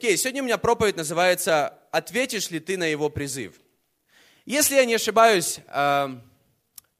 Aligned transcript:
Окей, 0.00 0.16
сегодня 0.16 0.40
у 0.40 0.46
меня 0.46 0.56
проповедь 0.56 0.96
называется 0.96 1.78
«Ответишь 1.90 2.48
ли 2.48 2.58
ты 2.58 2.78
на 2.78 2.84
его 2.84 3.10
призыв?». 3.10 3.60
Если 4.46 4.76
я 4.76 4.86
не 4.86 4.94
ошибаюсь, 4.94 5.60
э, 5.66 6.08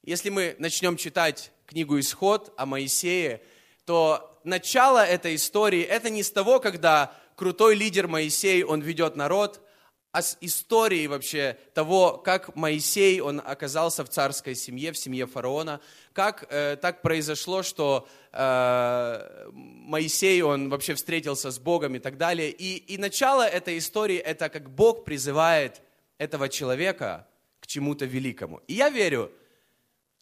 если 0.03 0.29
мы 0.29 0.55
начнем 0.59 0.99
читать 0.99 1.51
книгу 1.65 1.99
«Исход» 1.99 2.53
о 2.59 2.67
Моисее, 2.67 3.41
то 3.87 4.39
начало 4.45 5.03
этой 5.03 5.37
истории, 5.37 5.81
это 5.81 6.11
не 6.11 6.23
с 6.23 6.31
того, 6.31 6.61
когда 6.61 7.17
крутой 7.37 7.75
лидер 7.75 8.07
Моисей, 8.07 8.65
он 8.65 8.83
ведет 8.83 9.17
народ, 9.17 9.67
с 10.13 10.37
истории 10.41 11.07
вообще 11.07 11.57
того, 11.73 12.19
как 12.19 12.57
Моисей, 12.57 13.21
он 13.21 13.41
оказался 13.45 14.05
в 14.05 14.09
царской 14.09 14.57
семье, 14.57 14.91
в 14.93 14.99
семье 14.99 15.27
фараона, 15.27 15.81
как 16.13 16.47
э, 16.51 16.77
так 16.77 17.01
произошло, 17.01 17.63
что 17.63 18.09
э, 18.33 19.49
Моисей, 19.53 20.43
он 20.43 20.69
вообще 20.69 20.95
встретился 20.95 21.53
с 21.53 21.61
Богом 21.61 21.95
и 21.95 22.01
так 22.01 22.17
далее. 22.17 22.51
И, 22.51 22.77
и 22.77 22.99
начало 22.99 23.47
этой 23.47 23.79
истории, 23.79 24.17
это 24.17 24.49
как 24.49 24.71
Бог 24.71 25.05
призывает 25.05 25.81
этого 26.19 26.49
человека 26.49 27.29
к 27.61 27.69
чему-то 27.69 28.05
великому. 28.05 28.63
И 28.67 28.75
я 28.75 28.91
верю, 28.91 29.31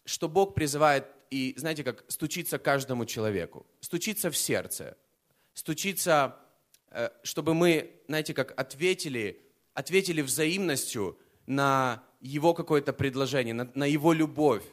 что 0.04 0.28
Бог 0.28 0.54
призывает, 0.54 1.06
и 1.30 1.54
знаете, 1.56 1.82
как 1.82 2.04
стучится 2.08 2.58
каждому 2.58 3.06
человеку, 3.06 3.66
стучится 3.80 4.30
в 4.30 4.36
сердце, 4.36 4.98
стучится, 5.54 6.36
э, 6.90 7.08
чтобы 7.22 7.54
мы, 7.54 7.90
знаете, 8.06 8.34
как 8.34 8.52
ответили 8.60 9.47
ответили 9.78 10.22
взаимностью 10.22 11.16
на 11.46 12.02
его 12.20 12.52
какое-то 12.52 12.92
предложение, 12.92 13.54
на, 13.54 13.70
на 13.74 13.84
его 13.84 14.12
любовь. 14.12 14.64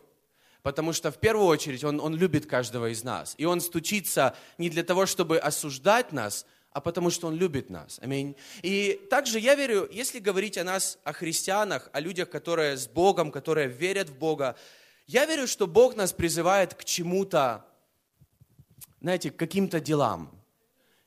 Потому 0.64 0.94
что 0.94 1.12
в 1.12 1.20
первую 1.20 1.46
очередь 1.46 1.84
он, 1.84 2.02
он 2.02 2.16
любит 2.16 2.48
каждого 2.48 2.90
из 2.90 3.04
нас. 3.04 3.36
И 3.38 3.46
он 3.46 3.62
стучится 3.62 4.36
не 4.58 4.68
для 4.68 4.84
того, 4.84 5.06
чтобы 5.06 5.38
осуждать 5.38 6.12
нас, 6.12 6.48
а 6.72 6.82
потому 6.82 7.12
что 7.12 7.28
он 7.28 7.36
любит 7.36 7.70
нас. 7.70 8.00
Аминь. 8.02 8.36
И 8.64 9.00
также 9.12 9.40
я 9.40 9.54
верю, 9.54 9.88
если 9.92 10.18
говорить 10.18 10.58
о 10.58 10.64
нас, 10.64 10.98
о 11.04 11.14
христианах, 11.14 11.88
о 11.94 12.00
людях, 12.00 12.32
которые 12.32 12.76
с 12.76 12.88
Богом, 12.88 13.32
которые 13.32 13.68
верят 13.68 14.10
в 14.10 14.18
Бога, 14.18 14.56
я 15.06 15.26
верю, 15.28 15.46
что 15.46 15.68
Бог 15.68 15.96
нас 15.96 16.14
призывает 16.14 16.74
к 16.74 16.84
чему-то, 16.84 17.64
знаете, 19.02 19.30
к 19.30 19.38
каким-то 19.38 19.80
делам. 19.80 20.35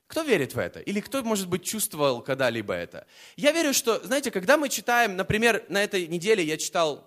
Кто 0.08 0.22
верит 0.22 0.54
в 0.54 0.58
это? 0.58 0.80
Или 0.80 1.00
кто, 1.00 1.22
может 1.22 1.48
быть, 1.48 1.64
чувствовал 1.64 2.22
когда-либо 2.22 2.72
это? 2.72 3.06
Я 3.36 3.52
верю, 3.52 3.74
что, 3.74 4.04
знаете, 4.04 4.30
когда 4.30 4.56
мы 4.56 4.70
читаем, 4.70 5.16
например, 5.16 5.64
на 5.68 5.84
этой 5.84 6.06
неделе 6.06 6.42
я 6.42 6.56
читал 6.56 7.06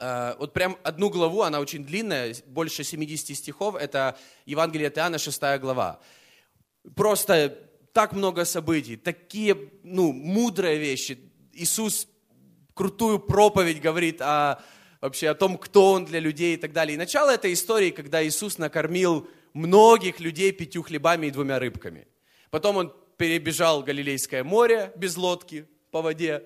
э, 0.00 0.34
вот 0.36 0.52
прям 0.52 0.76
одну 0.82 1.10
главу, 1.10 1.42
она 1.42 1.60
очень 1.60 1.86
длинная, 1.86 2.34
больше 2.46 2.82
70 2.82 3.36
стихов, 3.36 3.76
это 3.76 4.18
Евангелие 4.46 4.88
от 4.88 4.98
Иоанна, 4.98 5.18
6 5.18 5.40
глава. 5.60 6.00
Просто 6.96 7.56
так 7.92 8.12
много 8.12 8.44
событий, 8.44 8.96
такие, 8.96 9.70
ну, 9.84 10.12
мудрые 10.12 10.78
вещи. 10.78 11.20
Иисус 11.52 12.08
крутую 12.74 13.20
проповедь 13.20 13.80
говорит 13.80 14.20
о, 14.22 14.60
вообще 15.00 15.28
о 15.28 15.34
том, 15.34 15.56
кто 15.56 15.92
Он 15.92 16.04
для 16.04 16.18
людей 16.18 16.54
и 16.54 16.56
так 16.56 16.72
далее. 16.72 16.96
И 16.96 16.98
начало 16.98 17.30
этой 17.30 17.52
истории, 17.52 17.90
когда 17.90 18.26
Иисус 18.26 18.58
накормил 18.58 19.28
многих 19.52 20.20
людей 20.20 20.52
пятью 20.52 20.82
хлебами 20.82 21.26
и 21.26 21.30
двумя 21.30 21.58
рыбками. 21.58 22.06
Потом 22.50 22.76
он 22.76 22.94
перебежал 23.16 23.82
Галилейское 23.82 24.44
море 24.44 24.92
без 24.96 25.16
лодки 25.16 25.66
по 25.90 26.02
воде. 26.02 26.44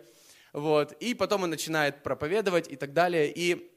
Вот, 0.53 0.93
и 1.01 1.15
потом 1.15 1.45
он 1.45 1.51
начинает 1.51 2.03
проповедовать 2.03 2.71
и 2.71 2.77
так 2.77 2.93
далее. 2.93 3.33
И 3.35 3.71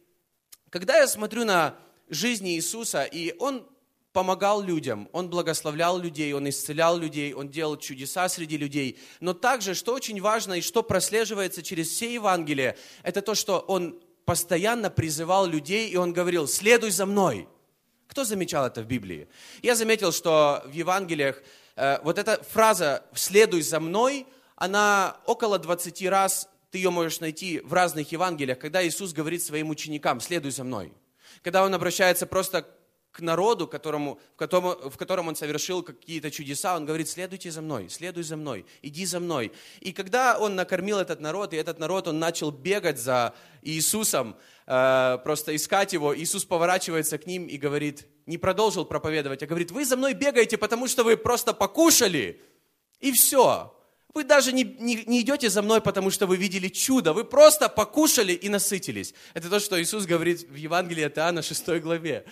когда 0.69 0.97
я 0.97 1.07
смотрю 1.07 1.45
на 1.45 1.77
жизнь 2.09 2.47
Иисуса, 2.49 3.03
и 3.03 3.33
он 3.39 3.67
помогал 4.11 4.61
людям, 4.61 5.09
он 5.11 5.29
благословлял 5.29 5.99
людей, 5.99 6.33
он 6.33 6.47
исцелял 6.49 6.97
людей, 6.97 7.33
он 7.33 7.49
делал 7.49 7.77
чудеса 7.77 8.29
среди 8.29 8.57
людей. 8.57 8.97
Но 9.19 9.33
также, 9.33 9.73
что 9.73 9.93
очень 9.93 10.21
важно 10.21 10.53
и 10.53 10.61
что 10.61 10.83
прослеживается 10.83 11.61
через 11.61 11.89
все 11.89 12.13
Евангелия, 12.13 12.77
это 13.03 13.21
то, 13.21 13.35
что 13.35 13.59
он 13.59 14.01
постоянно 14.23 14.89
призывал 14.89 15.45
людей, 15.45 15.89
и 15.89 15.97
он 15.97 16.13
говорил, 16.13 16.47
следуй 16.47 16.91
за 16.91 17.05
мной. 17.05 17.47
Кто 18.15 18.23
замечал 18.23 18.65
это 18.65 18.81
в 18.81 18.85
Библии? 18.85 19.27
Я 19.61 19.75
заметил, 19.75 20.13
что 20.13 20.63
в 20.65 20.71
Евангелиях 20.71 21.43
э, 21.75 21.99
вот 22.01 22.17
эта 22.17 22.41
фраза 22.43 23.03
«следуй 23.13 23.61
за 23.61 23.81
мной», 23.81 24.25
она 24.55 25.17
около 25.25 25.59
20 25.59 26.07
раз, 26.07 26.47
ты 26.71 26.77
ее 26.77 26.91
можешь 26.91 27.19
найти 27.19 27.59
в 27.59 27.73
разных 27.73 28.13
Евангелиях, 28.13 28.57
когда 28.57 28.87
Иисус 28.87 29.11
говорит 29.11 29.43
своим 29.43 29.69
ученикам 29.69 30.21
«следуй 30.21 30.51
за 30.51 30.63
мной». 30.63 30.93
Когда 31.43 31.65
он 31.65 31.73
обращается 31.73 32.25
просто 32.25 32.65
к 33.15 33.21
народу, 33.21 33.65
которому, 33.65 34.19
в, 34.33 34.37
котором, 34.37 34.89
в 34.89 34.97
котором 34.97 35.29
он 35.29 35.37
совершил 35.37 35.83
какие-то 35.83 36.29
чудеса, 36.29 36.75
он 36.75 36.85
говорит, 36.85 37.07
следуйте 37.07 37.49
за 37.49 37.61
мной, 37.61 37.89
следуй 37.89 38.23
за 38.23 38.35
мной, 38.35 38.65
иди 38.81 39.05
за 39.05 39.21
мной. 39.21 39.53
И 39.79 39.93
когда 39.93 40.37
он 40.37 40.55
накормил 40.55 40.99
этот 40.99 41.21
народ, 41.21 41.53
и 41.53 41.55
этот 41.55 41.79
народ, 41.79 42.09
он 42.09 42.19
начал 42.19 42.51
бегать 42.51 42.99
за 42.99 43.33
Иисусом, 43.61 44.35
э, 44.67 45.17
просто 45.23 45.55
искать 45.55 45.93
его, 45.93 46.13
Иисус 46.13 46.43
поворачивается 46.43 47.17
к 47.17 47.25
ним 47.25 47.47
и 47.47 47.55
говорит, 47.55 48.05
не 48.25 48.37
продолжил 48.37 48.83
проповедовать, 48.83 49.41
а 49.43 49.47
говорит, 49.47 49.71
вы 49.71 49.85
за 49.85 49.95
мной 49.95 50.13
бегаете, 50.13 50.57
потому 50.57 50.89
что 50.89 51.05
вы 51.05 51.15
просто 51.15 51.53
покушали, 51.53 52.41
и 52.99 53.13
все. 53.13 53.73
Вы 54.13 54.25
даже 54.25 54.51
не, 54.51 54.63
не, 54.63 55.03
не 55.05 55.21
идете 55.21 55.49
за 55.49 55.61
мной, 55.61 55.79
потому 55.79 56.11
что 56.11 56.27
вы 56.27 56.35
видели 56.35 56.67
чудо. 56.67 57.13
Вы 57.13 57.23
просто 57.23 57.69
покушали 57.69 58.33
и 58.33 58.49
насытились. 58.49 59.13
Это 59.33 59.49
то, 59.49 59.59
что 59.59 59.81
Иисус 59.81 60.05
говорит 60.05 60.49
в 60.49 60.55
Евангелии 60.55 61.03
от 61.03 61.17
Иоанна 61.17 61.41
6 61.41 61.81
главе. 61.81 62.25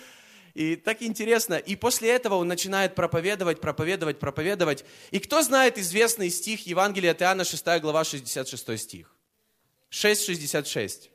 И 0.54 0.76
так 0.76 1.02
интересно. 1.02 1.54
И 1.54 1.74
после 1.74 2.10
этого 2.10 2.36
он 2.36 2.46
начинает 2.46 2.94
проповедовать, 2.94 3.60
проповедовать, 3.60 4.20
проповедовать. 4.20 4.84
И 5.10 5.18
кто 5.18 5.42
знает 5.42 5.78
известный 5.78 6.30
стих 6.30 6.66
Евангелия 6.66 7.10
от 7.10 7.22
Иоанна, 7.22 7.44
6 7.44 7.64
глава, 7.80 8.04
66 8.04 8.78
стих? 8.78 9.14
6,66. 9.90 11.10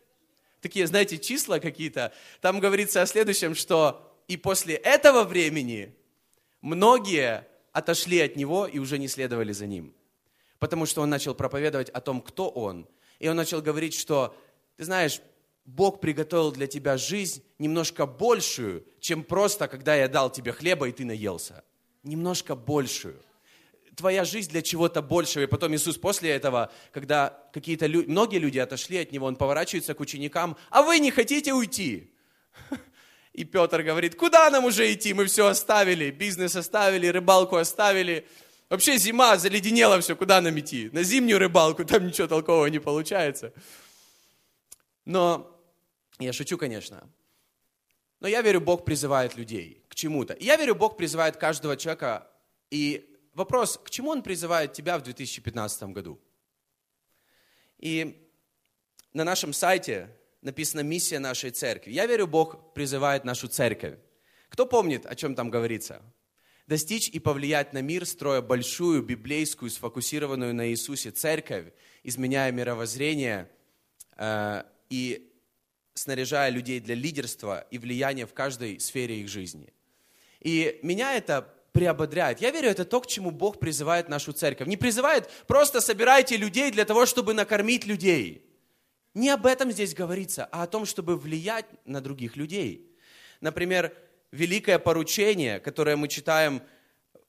Такие, 0.61 0.88
знаете, 0.88 1.17
числа 1.17 1.59
какие-то. 1.59 2.13
Там 2.41 2.59
говорится 2.59 3.01
о 3.01 3.05
следующем, 3.05 3.55
что 3.55 4.05
и 4.27 4.35
после 4.35 4.75
этого 4.75 5.23
времени 5.23 5.95
многие 6.61 7.47
отошли 7.71 8.19
от 8.19 8.35
него 8.35 8.67
и 8.67 8.77
уже 8.77 8.97
не 8.97 9.07
следовали 9.07 9.53
за 9.53 9.67
ним. 9.67 9.94
Потому 10.59 10.85
что 10.85 11.01
он 11.01 11.09
начал 11.09 11.33
проповедовать 11.33 11.89
о 11.89 12.01
том, 12.01 12.21
кто 12.21 12.50
он. 12.50 12.88
И 13.19 13.29
он 13.29 13.38
начал 13.38 13.61
говорить, 13.61 13.94
что, 13.94 14.35
ты 14.75 14.83
знаешь, 14.83 15.21
Бог 15.66 16.02
приготовил 16.02 16.52
для 16.52 16.68
тебя 16.68 16.97
жизнь 16.97 17.44
немножко 17.59 18.06
большую, 18.06 18.86
чем 19.00 19.24
просто, 19.24 19.68
когда 19.68 19.96
я 19.96 20.08
дал 20.08 20.31
тебе 20.31 20.52
хлеба, 20.52 20.88
и 20.88 20.92
ты 20.92 21.06
наелся. 21.06 21.64
Немножко 22.03 22.56
большую. 22.56 23.22
Твоя 23.96 24.24
жизнь 24.24 24.50
для 24.50 24.62
чего-то 24.62 25.02
большего. 25.02 25.44
И 25.44 25.48
потом 25.48 25.75
Иисус 25.75 25.98
после 25.98 26.31
этого, 26.31 26.72
когда 26.92 27.38
какие-то 27.53 27.86
люди, 27.86 28.09
многие 28.09 28.38
люди 28.38 28.58
отошли 28.58 28.98
от 28.98 29.12
Него, 29.12 29.28
Он 29.28 29.36
поворачивается 29.36 29.94
к 29.94 30.00
ученикам, 30.00 30.58
а 30.69 30.81
вы 30.81 31.00
не 31.00 31.12
хотите 31.12 31.53
уйти? 31.53 32.12
И 33.34 33.44
Петр 33.44 33.84
говорит, 33.84 34.16
куда 34.16 34.50
нам 34.50 34.66
уже 34.66 34.92
идти? 34.92 35.14
Мы 35.14 35.25
все 35.25 35.48
оставили, 35.48 36.12
бизнес 36.12 36.56
оставили, 36.56 37.08
рыбалку 37.08 37.58
оставили. 37.58 38.28
Вообще 38.69 38.98
зима, 38.98 39.38
заледенело 39.38 40.00
все, 40.02 40.16
куда 40.16 40.42
нам 40.42 40.59
идти? 40.59 40.90
На 40.92 41.03
зимнюю 41.03 41.40
рыбалку, 41.40 41.86
там 41.86 42.08
ничего 42.08 42.28
толкового 42.28 42.66
не 42.68 42.80
получается. 42.80 43.53
Но 45.09 45.59
я 46.20 46.31
шучу, 46.34 46.56
конечно. 46.56 47.09
Но 48.20 48.28
я 48.28 48.44
верю, 48.44 48.62
Бог 48.62 48.86
призывает 48.86 49.36
людей 49.36 49.84
к 49.90 49.96
чему-то. 49.96 50.38
Я 50.40 50.56
верю, 50.56 50.75
Бог 50.75 50.97
призывает 50.97 51.36
каждого 51.36 51.75
человека. 51.75 52.30
И 52.70 53.18
вопрос, 53.34 53.80
к 53.84 53.90
чему 53.90 54.12
Он 54.12 54.22
призывает 54.22 54.74
тебя 54.74 55.00
в 55.00 55.02
2015 55.02 55.81
году? 55.96 56.22
И 57.80 58.24
на 59.12 59.24
нашем 59.24 59.52
сайте 59.52 60.16
написана 60.44 60.81
миссия 60.81 61.18
нашей 61.18 61.50
церкви. 61.50 61.92
Я 61.92 62.06
верю, 62.06 62.28
Бог 62.28 62.75
призывает 62.75 63.24
нашу 63.24 63.48
церковь. 63.48 63.98
Кто 64.50 64.68
помнит, 64.68 65.08
о 65.08 65.16
чем 65.16 65.34
там 65.34 65.50
говорится? 65.50 66.03
Достичь 66.68 67.09
и 67.09 67.18
повлиять 67.18 67.74
на 67.74 67.81
мир, 67.81 68.06
строя 68.06 68.44
большую 68.44 69.02
библейскую, 69.02 69.72
сфокусированную 69.72 70.53
на 70.53 70.69
Иисусе 70.69 71.09
церковь, 71.09 71.74
изменяя 72.04 72.51
мировоззрение 72.51 73.50
э, 74.18 74.66
и 74.89 75.31
снаряжая 75.94 76.50
людей 76.50 76.80
для 76.80 76.95
лидерства 76.95 77.68
и 77.71 77.77
влияния 77.77 78.25
в 78.25 78.33
каждой 78.33 78.80
сфере 78.80 79.21
их 79.21 79.27
жизни. 79.27 79.74
И 80.39 80.80
меня 80.81 81.15
это 81.15 81.53
приободряет. 81.74 82.41
Я 82.41 82.51
верю, 82.51 82.69
это 82.69 82.86
то, 82.86 83.01
к 83.01 83.07
чему 83.07 83.31
Бог 83.31 83.59
призывает 83.59 84.09
нашу 84.09 84.31
церковь. 84.31 84.68
Не 84.68 84.77
призывает 84.77 85.30
просто 85.47 85.81
собирайте 85.81 86.38
людей 86.38 86.71
для 86.71 86.86
того, 86.86 87.06
чтобы 87.06 87.33
накормить 87.33 87.86
людей. 87.86 88.45
Не 89.13 89.30
об 89.30 89.45
этом 89.45 89.71
здесь 89.71 89.94
говорится, 89.94 90.47
а 90.51 90.63
о 90.63 90.68
том, 90.68 90.86
чтобы 90.86 91.18
влиять 91.18 91.65
на 91.85 92.00
других 92.00 92.38
людей. 92.38 92.95
Например, 93.42 93.94
великое 94.31 94.80
поручение, 94.80 95.59
которое 95.59 95.95
мы 95.95 96.07
читаем, 96.07 96.62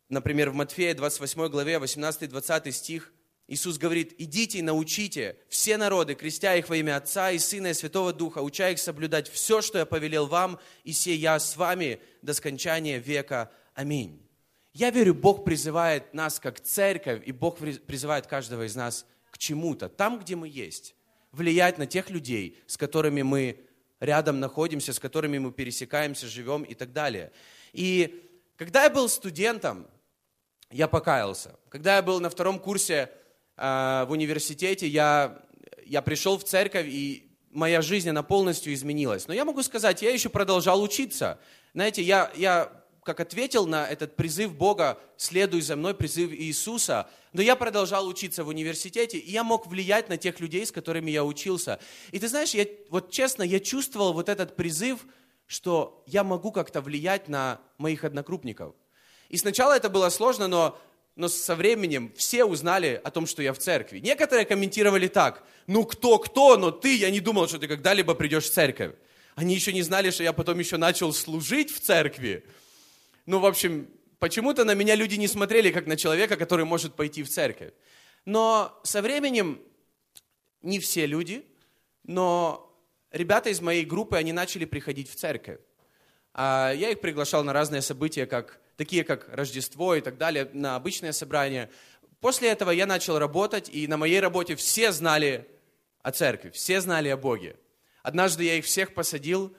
например, 0.09 0.51
в 0.51 0.55
Матфея 0.55 0.95
28 0.95 1.49
главе, 1.49 1.77
18-20 1.77 2.71
стих– 2.71 3.13
Иисус 3.51 3.79
говорит, 3.79 4.15
идите 4.17 4.61
и 4.61 4.63
научите 4.63 5.37
все 5.49 5.77
народы, 5.77 6.15
крестя 6.15 6.55
их 6.55 6.69
во 6.69 6.77
имя 6.77 6.99
Отца 6.99 7.33
и 7.33 7.39
Сына 7.41 7.73
и 7.73 7.75
Святого 7.75 8.13
Духа, 8.13 8.39
уча 8.39 8.71
их 8.71 8.79
соблюдать 8.79 9.29
все, 9.29 9.61
что 9.61 9.79
я 9.79 9.87
повелел 9.87 10.29
вам, 10.29 10.61
и 10.85 10.93
сей 10.93 11.17
я 11.17 11.37
с 11.37 11.57
вами 11.57 12.01
до 12.23 12.33
скончания 12.33 12.99
века. 12.99 13.51
Аминь. 13.75 14.25
Я 14.73 14.91
верю, 14.91 15.15
Бог 15.15 15.45
призывает 15.45 16.15
нас 16.15 16.39
как 16.39 16.61
церковь, 16.61 17.25
и 17.27 17.33
Бог 17.33 17.59
призывает 17.59 18.29
каждого 18.29 18.65
из 18.65 18.77
нас 18.77 19.05
к 19.33 19.39
чему-то, 19.39 19.89
там, 19.89 20.21
где 20.21 20.37
мы 20.37 20.49
есть, 20.49 20.95
влиять 21.33 21.77
на 21.77 21.89
тех 21.89 22.09
людей, 22.09 22.57
с 22.69 22.77
которыми 22.77 23.23
мы 23.23 23.67
рядом 23.99 24.39
находимся, 24.39 24.93
с 24.93 25.01
которыми 25.01 25.39
мы 25.39 25.51
пересекаемся, 25.51 26.29
живем 26.29 26.63
и 26.63 26.75
так 26.75 26.93
далее. 26.93 27.33
И 27.73 28.31
когда 28.57 28.85
я 28.85 28.91
был 28.91 29.09
студентом, 29.09 29.89
я 30.71 30.87
покаялся. 30.87 31.59
Когда 31.69 31.97
я 31.97 32.03
был 32.03 32.21
на 32.21 32.31
втором 32.31 32.61
курсе 32.61 33.11
э, 33.57 34.05
в 34.07 34.11
университете, 34.11 34.87
я, 34.87 35.43
я 35.87 36.03
пришел 36.03 36.39
в 36.39 36.45
церковь, 36.45 36.87
и 36.89 37.31
моя 37.51 37.83
жизнь, 37.83 38.09
она 38.09 38.23
полностью 38.23 38.73
изменилась. 38.73 39.27
Но 39.29 39.35
я 39.35 39.45
могу 39.45 39.63
сказать, 39.63 40.03
я 40.03 40.11
еще 40.11 40.29
продолжал 40.29 40.83
учиться. 40.83 41.39
Знаете, 41.75 42.03
я, 42.03 42.31
я 42.37 42.73
как 43.03 43.21
ответил 43.21 43.67
на 43.67 43.87
этот 43.87 44.17
призыв 44.17 44.55
Бога, 44.55 44.99
следуй 45.17 45.63
за 45.63 45.77
мной, 45.77 45.95
призыв 45.95 46.33
Иисуса, 46.33 47.09
но 47.33 47.43
я 47.43 47.57
продолжал 47.57 48.07
учиться 48.07 48.45
в 48.45 48.49
университете, 48.49 49.19
и 49.19 49.31
я 49.31 49.45
мог 49.45 49.67
влиять 49.67 50.09
на 50.09 50.17
тех 50.17 50.41
людей, 50.41 50.67
с 50.67 50.73
которыми 50.73 51.11
я 51.11 51.25
учился. 51.25 51.81
И 52.13 52.19
ты 52.19 52.29
знаешь, 52.29 52.55
я, 52.55 52.67
вот 52.89 53.11
честно, 53.11 53.43
я 53.43 53.61
чувствовал 53.61 54.13
вот 54.13 54.29
этот 54.29 54.57
призыв, 54.57 55.07
что 55.47 56.05
я 56.07 56.23
могу 56.25 56.53
как-то 56.53 56.81
влиять 56.81 57.29
на 57.29 57.61
моих 57.79 58.05
однокрупников. 58.05 58.75
И 59.29 59.37
сначала 59.37 59.77
это 59.77 59.89
было 59.89 60.09
сложно, 60.11 60.49
но, 60.49 60.79
но 61.21 61.29
со 61.29 61.55
временем 61.55 62.11
все 62.17 62.47
узнали 62.47 62.99
о 63.05 63.11
том, 63.11 63.27
что 63.27 63.43
я 63.43 63.53
в 63.53 63.59
церкви. 63.59 63.99
Некоторые 63.99 64.47
комментировали 64.47 65.07
так, 65.07 65.45
ну 65.67 65.85
кто-кто, 65.85 66.57
но 66.57 66.71
ты, 66.71 66.97
я 66.97 67.11
не 67.11 67.21
думал, 67.21 67.47
что 67.47 67.59
ты 67.59 67.69
когда-либо 67.69 68.15
придешь 68.15 68.45
в 68.45 68.53
церковь. 68.53 68.95
Они 69.35 69.55
еще 69.55 69.75
не 69.75 69.83
знали, 69.83 70.11
что 70.11 70.23
я 70.23 70.33
потом 70.33 70.59
еще 70.59 70.79
начал 70.79 71.13
служить 71.13 71.71
в 71.71 71.79
церкви. 71.81 72.47
Ну, 73.27 73.39
в 73.39 73.45
общем, 73.45 73.91
почему-то 74.19 74.65
на 74.65 74.73
меня 74.75 74.95
люди 74.95 75.17
не 75.17 75.29
смотрели, 75.29 75.71
как 75.71 75.87
на 75.87 75.99
человека, 75.99 76.39
который 76.39 76.65
может 76.65 76.95
пойти 76.95 77.23
в 77.23 77.29
церковь. 77.29 77.75
Но 78.25 78.81
со 78.83 79.03
временем 79.03 79.61
не 80.63 80.79
все 80.79 81.05
люди, 81.05 81.45
но 82.03 82.75
ребята 83.11 83.51
из 83.51 83.61
моей 83.61 83.85
группы, 83.85 84.17
они 84.17 84.33
начали 84.33 84.65
приходить 84.65 85.11
в 85.11 85.17
церковь. 85.17 85.59
А 86.33 86.73
я 86.73 86.91
их 86.91 87.03
приглашал 87.03 87.45
на 87.45 87.53
разные 87.53 87.83
события, 87.83 88.25
как, 88.25 88.59
такие 88.81 89.05
как 89.05 89.29
Рождество 89.29 89.95
и 89.95 90.01
так 90.01 90.17
далее, 90.17 90.49
на 90.55 90.75
обычные 90.75 91.13
собрания. 91.13 91.71
После 92.21 92.49
этого 92.49 92.71
я 92.71 92.87
начал 92.87 93.19
работать, 93.19 93.69
и 93.69 93.87
на 93.87 93.99
моей 93.99 94.21
работе 94.21 94.57
все 94.57 94.91
знали 94.91 95.47
о 96.03 96.13
церкви, 96.13 96.49
все 96.49 96.81
знали 96.81 97.11
о 97.11 97.19
Боге. 97.19 97.57
Однажды 98.03 98.45
я 98.45 98.55
их 98.55 98.65
всех 98.65 98.95
посадил 98.95 99.55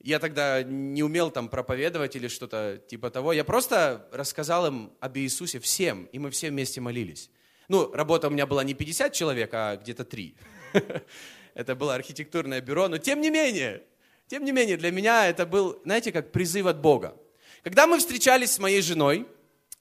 я 0.00 0.18
тогда 0.18 0.62
не 0.62 1.02
умел 1.02 1.30
там 1.30 1.48
проповедовать 1.48 2.14
или 2.14 2.28
что-то 2.28 2.78
типа 2.88 3.10
того. 3.10 3.32
Я 3.32 3.42
просто 3.42 4.06
рассказал 4.12 4.66
им 4.66 4.92
об 5.00 5.16
Иисусе 5.16 5.60
всем, 5.60 6.04
и 6.12 6.18
мы 6.18 6.30
все 6.30 6.50
вместе 6.50 6.82
молились. 6.82 7.30
Ну, 7.68 7.90
работа 7.90 8.28
у 8.28 8.30
меня 8.30 8.46
была 8.46 8.64
не 8.64 8.74
50 8.74 9.14
человек, 9.14 9.48
а 9.54 9.76
где-то 9.76 10.04
3. 10.04 10.36
Это 11.54 11.74
было 11.74 11.94
архитектурное 11.94 12.60
бюро, 12.60 12.88
но 12.88 12.98
тем 12.98 13.22
не 13.22 13.30
менее, 13.30 13.82
тем 14.26 14.44
не 14.44 14.52
менее, 14.52 14.76
для 14.76 14.90
меня 14.90 15.28
это 15.28 15.46
был, 15.46 15.80
знаете, 15.84 16.12
как 16.12 16.32
призыв 16.32 16.66
от 16.66 16.80
Бога. 16.80 17.16
Когда 17.64 17.86
мы 17.86 17.98
встречались 17.98 18.52
с 18.52 18.58
моей 18.58 18.82
женой, 18.82 19.26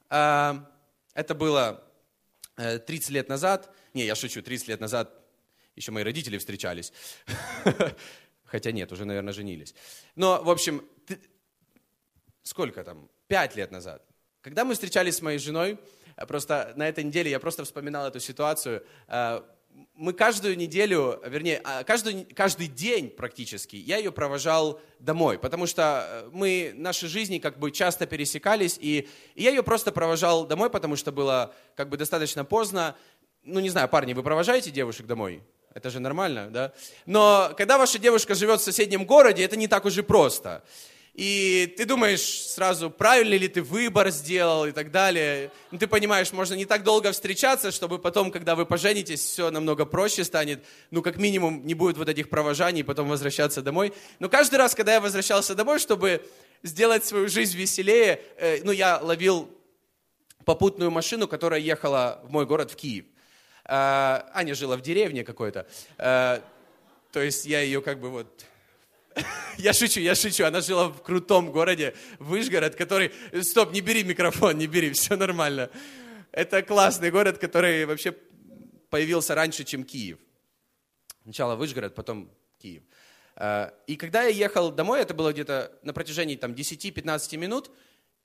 а, 0.09 0.71
это 1.13 1.35
было 1.35 1.83
30 2.55 3.09
э, 3.09 3.13
лет 3.13 3.27
назад, 3.27 3.75
не, 3.93 4.05
я 4.05 4.15
шучу, 4.15 4.41
30 4.41 4.69
лет 4.69 4.79
назад 4.79 5.13
еще 5.75 5.91
мои 5.91 6.05
родители 6.05 6.37
встречались. 6.37 6.93
Хотя 8.45 8.71
нет, 8.71 8.89
уже, 8.93 9.03
наверное, 9.03 9.33
женились. 9.33 9.75
Но, 10.15 10.41
в 10.41 10.49
общем, 10.49 10.87
сколько 12.43 12.85
там? 12.85 13.09
Пять 13.27 13.57
лет 13.57 13.69
назад. 13.69 14.01
Когда 14.41 14.63
мы 14.63 14.75
встречались 14.75 15.17
с 15.17 15.21
моей 15.21 15.37
женой, 15.37 15.77
э, 16.15 16.25
просто 16.25 16.71
на 16.77 16.87
этой 16.87 17.03
неделе 17.03 17.31
я 17.31 17.39
просто 17.41 17.65
вспоминал 17.65 18.07
эту 18.07 18.21
ситуацию. 18.21 18.85
Мы 19.95 20.13
каждую 20.13 20.57
неделю, 20.57 21.21
вернее, 21.25 21.61
а, 21.63 21.83
каждый, 21.83 22.25
каждый 22.25 22.67
день 22.67 23.09
практически 23.09 23.75
я 23.75 23.97
ее 23.97 24.11
провожал 24.11 24.79
домой, 24.99 25.37
потому 25.37 25.67
что 25.67 26.07
э, 26.07 26.29
мы, 26.31 26.73
наши 26.75 27.07
жизни 27.07 27.37
как 27.37 27.59
бы 27.59 27.71
часто 27.71 28.05
пересекались, 28.05 28.77
и, 28.81 29.07
и 29.35 29.43
я 29.43 29.51
ее 29.51 29.63
просто 29.63 29.91
провожал 29.91 30.45
домой, 30.45 30.69
потому 30.69 30.95
что 30.95 31.11
было 31.11 31.53
как 31.75 31.89
бы 31.89 31.97
достаточно 31.97 32.43
поздно. 32.43 32.95
Ну, 33.43 33.59
не 33.59 33.69
знаю, 33.69 33.87
парни, 33.87 34.13
вы 34.13 34.23
провожаете 34.23 34.71
девушек 34.71 35.05
домой? 35.05 35.43
Это 35.73 35.89
же 35.89 35.99
нормально, 35.99 36.49
да? 36.49 36.73
Но 37.05 37.51
когда 37.57 37.77
ваша 37.77 37.97
девушка 37.97 38.35
живет 38.35 38.59
в 38.59 38.63
соседнем 38.63 39.05
городе, 39.05 39.43
это 39.43 39.55
не 39.55 39.67
так 39.67 39.85
уж 39.85 39.97
и 39.97 40.01
просто. 40.01 40.63
И 41.13 41.71
ты 41.77 41.85
думаешь 41.85 42.21
сразу, 42.21 42.89
правильный 42.89 43.37
ли 43.37 43.47
ты 43.47 43.61
выбор 43.61 44.09
сделал 44.09 44.65
и 44.65 44.71
так 44.71 44.89
далее. 44.89 45.51
Ну, 45.69 45.77
ты 45.77 45.85
понимаешь, 45.85 46.31
можно 46.31 46.55
не 46.55 46.65
так 46.65 46.83
долго 46.83 47.11
встречаться, 47.11 47.71
чтобы 47.71 47.99
потом, 47.99 48.31
когда 48.31 48.55
вы 48.55 48.65
поженитесь, 48.65 49.19
все 49.19 49.51
намного 49.51 49.85
проще 49.85 50.23
станет. 50.23 50.65
Ну, 50.89 51.03
как 51.03 51.17
минимум, 51.17 51.65
не 51.65 51.75
будет 51.75 51.97
вот 51.97 52.09
этих 52.09 52.29
провожаний, 52.29 52.83
потом 52.83 53.09
возвращаться 53.09 53.61
домой. 53.61 53.93
Но 54.17 54.27
каждый 54.27 54.55
раз, 54.55 54.73
когда 54.73 54.93
я 54.93 55.01
возвращался 55.01 55.53
домой, 55.53 55.77
чтобы 55.77 56.25
сделать 56.63 57.05
свою 57.05 57.29
жизнь 57.29 57.55
веселее, 57.57 58.19
э, 58.37 58.63
ну, 58.63 58.71
я 58.71 58.97
ловил 58.97 59.51
попутную 60.45 60.89
машину, 60.89 61.27
которая 61.27 61.59
ехала 61.59 62.21
в 62.23 62.31
мой 62.31 62.47
город, 62.47 62.71
в 62.71 62.75
Киев. 62.75 63.05
А, 63.65 64.29
Аня 64.33 64.55
жила 64.55 64.77
в 64.77 64.81
деревне 64.81 65.23
какой-то. 65.23 65.67
А, 65.97 66.41
то 67.11 67.21
есть 67.21 67.45
я 67.45 67.61
ее 67.61 67.81
как 67.81 67.99
бы 67.99 68.09
вот... 68.09 68.45
Я 69.57 69.73
шучу, 69.73 69.99
я 69.99 70.15
шучу. 70.15 70.45
Она 70.45 70.61
жила 70.61 70.87
в 70.87 71.01
крутом 71.01 71.51
городе 71.51 71.93
Выжгород, 72.19 72.75
который... 72.75 73.11
Стоп, 73.41 73.71
не 73.71 73.81
бери 73.81 74.03
микрофон, 74.03 74.57
не 74.57 74.67
бери, 74.67 74.91
все 74.93 75.15
нормально. 75.15 75.69
Это 76.31 76.61
классный 76.63 77.11
город, 77.11 77.37
который 77.37 77.85
вообще 77.85 78.15
появился 78.89 79.35
раньше, 79.35 79.63
чем 79.63 79.83
Киев. 79.83 80.17
Сначала 81.23 81.55
Выжгород, 81.55 81.95
потом 81.95 82.29
Киев. 82.59 82.83
А, 83.35 83.73
и 83.87 83.95
когда 83.95 84.23
я 84.23 84.29
ехал 84.29 84.71
домой, 84.71 85.01
это 85.01 85.13
было 85.13 85.31
где-то 85.31 85.71
на 85.83 85.93
протяжении 85.93 86.35
там, 86.35 86.53
10-15 86.53 87.37
минут, 87.37 87.71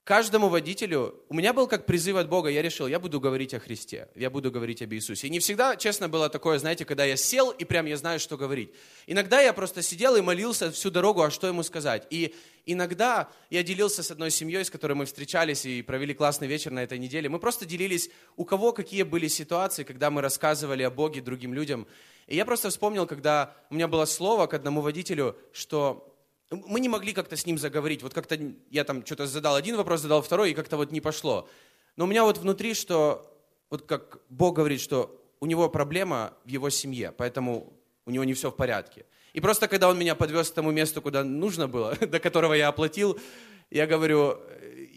каждому 0.08 0.49
водителю, 0.49 1.22
у 1.28 1.34
меня 1.34 1.52
был 1.52 1.66
как 1.66 1.84
призыв 1.84 2.16
от 2.16 2.31
Бога, 2.31 2.49
я 2.49 2.62
решил, 2.62 2.87
я 2.87 2.99
буду 2.99 3.20
говорить 3.20 3.52
о 3.52 3.60
Христе, 3.60 4.08
я 4.14 4.31
буду 4.31 4.50
говорить 4.50 4.81
об 4.81 4.94
Иисусе. 4.94 5.26
И 5.26 5.31
не 5.31 5.38
всегда, 5.38 5.76
честно, 5.76 6.08
было 6.08 6.31
такое, 6.31 6.58
знаете, 6.58 6.87
когда 6.87 7.05
я 7.05 7.14
сел 7.14 7.50
и 7.50 7.66
прям 7.66 7.84
я 7.84 7.99
знаю, 7.99 8.19
что 8.19 8.38
говорить. 8.38 8.70
Иногда 9.06 9.43
я 9.43 9.52
просто 9.52 9.82
сидел 9.82 10.16
и 10.16 10.22
молился 10.22 10.70
всю 10.70 10.90
дорогу, 10.90 11.20
а 11.20 11.31
что 11.31 11.46
ему 11.46 11.62
сказать. 11.62 12.06
И 12.08 12.34
иногда 12.64 13.28
я 13.50 13.62
делился 13.62 14.02
с 14.02 14.10
одной 14.10 14.31
семьей, 14.31 14.64
с 14.64 14.70
которой 14.70 14.94
мы 14.94 15.05
встречались 15.05 15.66
и 15.66 15.82
провели 15.82 16.14
классный 16.14 16.49
вечер 16.49 16.70
на 16.70 16.82
этой 16.82 16.99
неделе. 16.99 17.28
Мы 17.28 17.38
просто 17.38 17.66
делились, 17.66 18.08
у 18.37 18.46
кого 18.46 18.72
какие 18.72 19.02
были 19.02 19.28
ситуации, 19.28 19.84
когда 19.84 20.11
мы 20.11 20.22
рассказывали 20.22 20.84
о 20.84 20.90
Боге 20.90 21.20
другим 21.20 21.52
людям. 21.52 21.87
И 22.28 22.35
я 22.35 22.47
просто 22.47 22.71
вспомнил, 22.71 23.06
когда 23.06 23.54
у 23.68 23.75
меня 23.75 23.88
было 23.88 24.06
слово 24.06 24.47
к 24.47 24.54
одному 24.54 24.80
водителю, 24.80 25.37
что 25.52 26.17
мы 26.50 26.81
не 26.81 26.88
могли 26.88 27.12
как-то 27.12 27.37
с 27.37 27.47
ним 27.47 27.59
заговорить. 27.59 28.02
Вот 28.02 28.14
как-то 28.14 28.38
я 28.71 28.85
там 28.85 29.05
что-то 29.05 29.26
задал 29.26 29.55
один 29.55 29.76
вопрос, 29.76 30.00
задал 30.00 30.23
второй, 30.23 30.50
и 30.50 30.55
как-то 30.55 30.76
вот 30.76 30.93
не 30.93 31.00
пошло. 31.00 31.49
Но 31.97 32.05
у 32.05 32.09
меня 32.09 32.25
вот 32.25 32.38
внутри, 32.38 32.75
что 32.75 33.31
вот 33.71 33.83
как 33.83 34.19
Бог 34.31 34.57
говорит, 34.57 34.81
что 34.81 35.21
у 35.40 35.47
него 35.47 35.69
проблема 35.69 36.35
в 36.45 36.49
его 36.49 36.71
семье, 36.71 37.12
поэтому 37.17 37.73
у 38.07 38.11
него 38.11 38.25
не 38.25 38.35
все 38.35 38.50
в 38.50 38.57
порядке. 38.57 39.05
И 39.35 39.40
просто 39.40 39.69
когда 39.69 39.88
он 39.88 39.99
меня 39.99 40.14
подвез 40.14 40.50
к 40.50 40.55
тому 40.55 40.71
месту, 40.71 41.02
куда 41.02 41.23
нужно 41.23 41.69
было, 41.69 41.95
до 42.00 42.19
которого 42.19 42.55
я 42.55 42.69
оплатил, 42.69 43.21
я 43.71 43.87
говорю, 43.87 44.40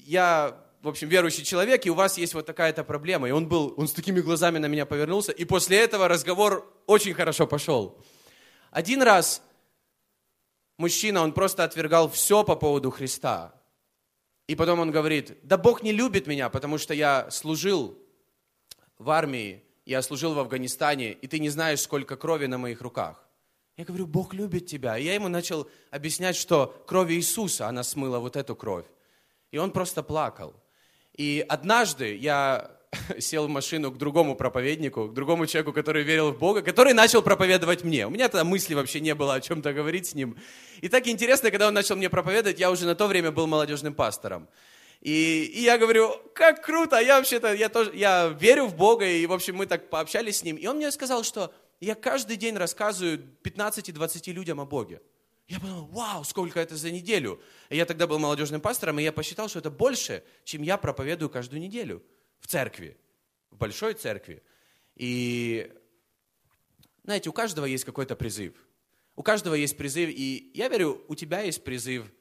я, 0.06 0.58
в 0.82 0.88
общем, 0.88 1.10
верующий 1.10 1.44
человек, 1.44 1.86
и 1.86 1.90
у 1.90 1.94
вас 1.94 2.18
есть 2.18 2.34
вот 2.34 2.46
такая-то 2.46 2.86
проблема. 2.86 3.28
И 3.28 3.32
он 3.32 3.48
был, 3.48 3.74
он 3.76 3.90
с 3.90 3.94
такими 3.94 4.22
глазами 4.22 4.58
на 4.58 4.68
меня 4.68 4.86
повернулся, 4.86 5.34
и 5.34 5.44
после 5.44 5.80
этого 5.80 6.08
разговор 6.08 6.66
очень 6.88 7.14
хорошо 7.14 7.46
пошел. 7.46 7.98
Один 8.72 9.02
раз 9.02 9.42
мужчина, 10.82 11.22
он 11.22 11.32
просто 11.32 11.64
отвергал 11.64 12.10
все 12.10 12.44
по 12.44 12.56
поводу 12.56 12.92
Христа. 12.92 13.54
И 14.48 14.56
потом 14.56 14.80
он 14.80 14.92
говорит, 14.92 15.38
да 15.44 15.58
Бог 15.58 15.84
не 15.84 15.94
любит 15.94 16.28
меня, 16.28 16.50
потому 16.50 16.78
что 16.78 16.94
я 16.94 17.32
служил 17.32 17.98
в 18.98 19.10
армии, 19.10 19.64
я 19.86 20.02
служил 20.02 20.34
в 20.34 20.40
Афганистане, 20.40 21.14
и 21.14 21.28
ты 21.28 21.40
не 21.40 21.50
знаешь, 21.50 21.80
сколько 21.80 22.18
крови 22.18 22.48
на 22.48 22.58
моих 22.58 22.82
руках. 22.82 23.28
Я 23.78 23.86
говорю, 23.86 24.08
Бог 24.08 24.34
любит 24.34 24.66
тебя. 24.66 24.98
И 24.98 25.06
я 25.06 25.14
ему 25.14 25.30
начал 25.30 25.70
объяснять, 25.90 26.36
что 26.36 26.84
кровь 26.88 27.12
Иисуса, 27.12 27.68
она 27.68 27.84
смыла 27.84 28.20
вот 28.20 28.36
эту 28.36 28.56
кровь. 28.56 28.86
И 29.52 29.58
он 29.58 29.72
просто 29.72 30.04
плакал. 30.04 30.54
И 31.14 31.46
однажды 31.48 32.16
я 32.16 32.72
сел 33.20 33.48
в 33.48 33.50
машину 33.50 33.92
к 33.92 33.98
другому 33.98 34.36
проповеднику, 34.36 35.08
к 35.08 35.14
другому 35.14 35.48
человеку, 35.48 35.74
который 35.74 36.04
верил 36.04 36.32
в 36.32 36.38
Бога, 36.38 36.62
который 36.62 36.94
начал 36.94 37.22
проповедовать 37.22 37.84
мне. 37.84 38.06
У 38.08 38.10
меня 38.10 38.28
тогда 38.28 38.44
мысли 38.44 38.74
вообще 38.74 39.00
не 39.00 39.16
было 39.16 39.36
о 39.36 39.42
чем-то 39.42 39.74
говорить 39.74 40.08
с 40.08 40.14
ним. 40.14 40.38
И 40.82 40.90
так 40.90 41.08
интересно, 41.08 41.52
когда 41.52 41.68
он 41.68 41.74
начал 41.74 41.96
мне 41.96 42.10
проповедовать, 42.10 42.60
я 42.60 42.70
уже 42.72 42.86
на 42.86 42.96
то 42.96 43.08
время 43.08 43.32
был 43.32 43.48
молодежным 43.48 43.94
пастором. 43.94 44.48
И, 45.00 45.44
и 45.56 45.62
я 45.62 45.78
говорю, 45.78 46.16
как 46.36 46.64
круто, 46.64 47.00
я 47.00 47.18
вообще-то, 47.18 47.54
я 47.54 47.70
тоже, 47.70 47.92
я 47.96 48.28
верю 48.40 48.66
в 48.66 48.76
Бога, 48.76 49.06
и, 49.06 49.26
в 49.26 49.34
общем, 49.34 49.56
мы 49.56 49.66
так 49.66 49.90
пообщались 49.90 50.40
с 50.40 50.44
ним. 50.44 50.58
И 50.58 50.68
он 50.68 50.78
мне 50.78 50.92
сказал, 50.92 51.24
что 51.24 51.54
я 51.80 51.96
каждый 51.96 52.38
день 52.38 52.56
рассказываю 52.56 53.20
15-20 53.44 54.32
людям 54.32 54.60
о 54.60 54.66
Боге. 54.66 55.02
Я 55.48 55.60
подумал, 55.60 55.86
вау, 55.88 56.24
сколько 56.24 56.60
это 56.60 56.76
за 56.76 56.92
неделю. 56.92 57.42
И 57.70 57.78
я 57.78 57.86
тогда 57.86 58.06
был 58.06 58.20
молодежным 58.20 58.62
пастором, 58.62 59.00
и 59.00 59.04
я 59.04 59.12
посчитал, 59.12 59.50
что 59.50 59.60
это 59.60 59.72
больше, 59.72 60.24
чем 60.44 60.62
я 60.62 60.78
проповедую 60.78 61.30
каждую 61.30 61.62
неделю 61.62 62.04
в 62.42 62.48
церкви, 62.48 62.98
в 63.50 63.58
большой 63.58 63.94
церкви. 63.94 64.44
И, 64.96 65.72
знаете, 67.04 67.30
у 67.30 67.34
каждого 67.34 67.66
есть 67.66 67.86
какой-то 67.86 68.16
призыв. 68.16 68.54
У 69.16 69.24
каждого 69.24 69.56
есть 69.56 69.78
призыв, 69.78 70.10
и 70.10 70.52
я 70.54 70.68
верю, 70.68 71.02
у 71.08 71.16
тебя 71.16 71.42
есть 71.42 71.64
призыв 71.64 72.12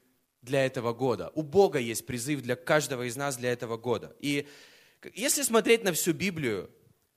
для 0.42 0.64
этого 0.64 0.92
года. 0.92 1.32
У 1.34 1.42
Бога 1.42 1.78
есть 1.78 2.06
призыв 2.06 2.42
для 2.42 2.56
каждого 2.56 3.08
из 3.08 3.16
нас 3.16 3.36
для 3.36 3.52
этого 3.52 3.76
года. 3.76 4.14
И 4.20 4.46
если 5.14 5.42
смотреть 5.42 5.82
на 5.82 5.92
всю 5.92 6.12
Библию, 6.12 6.70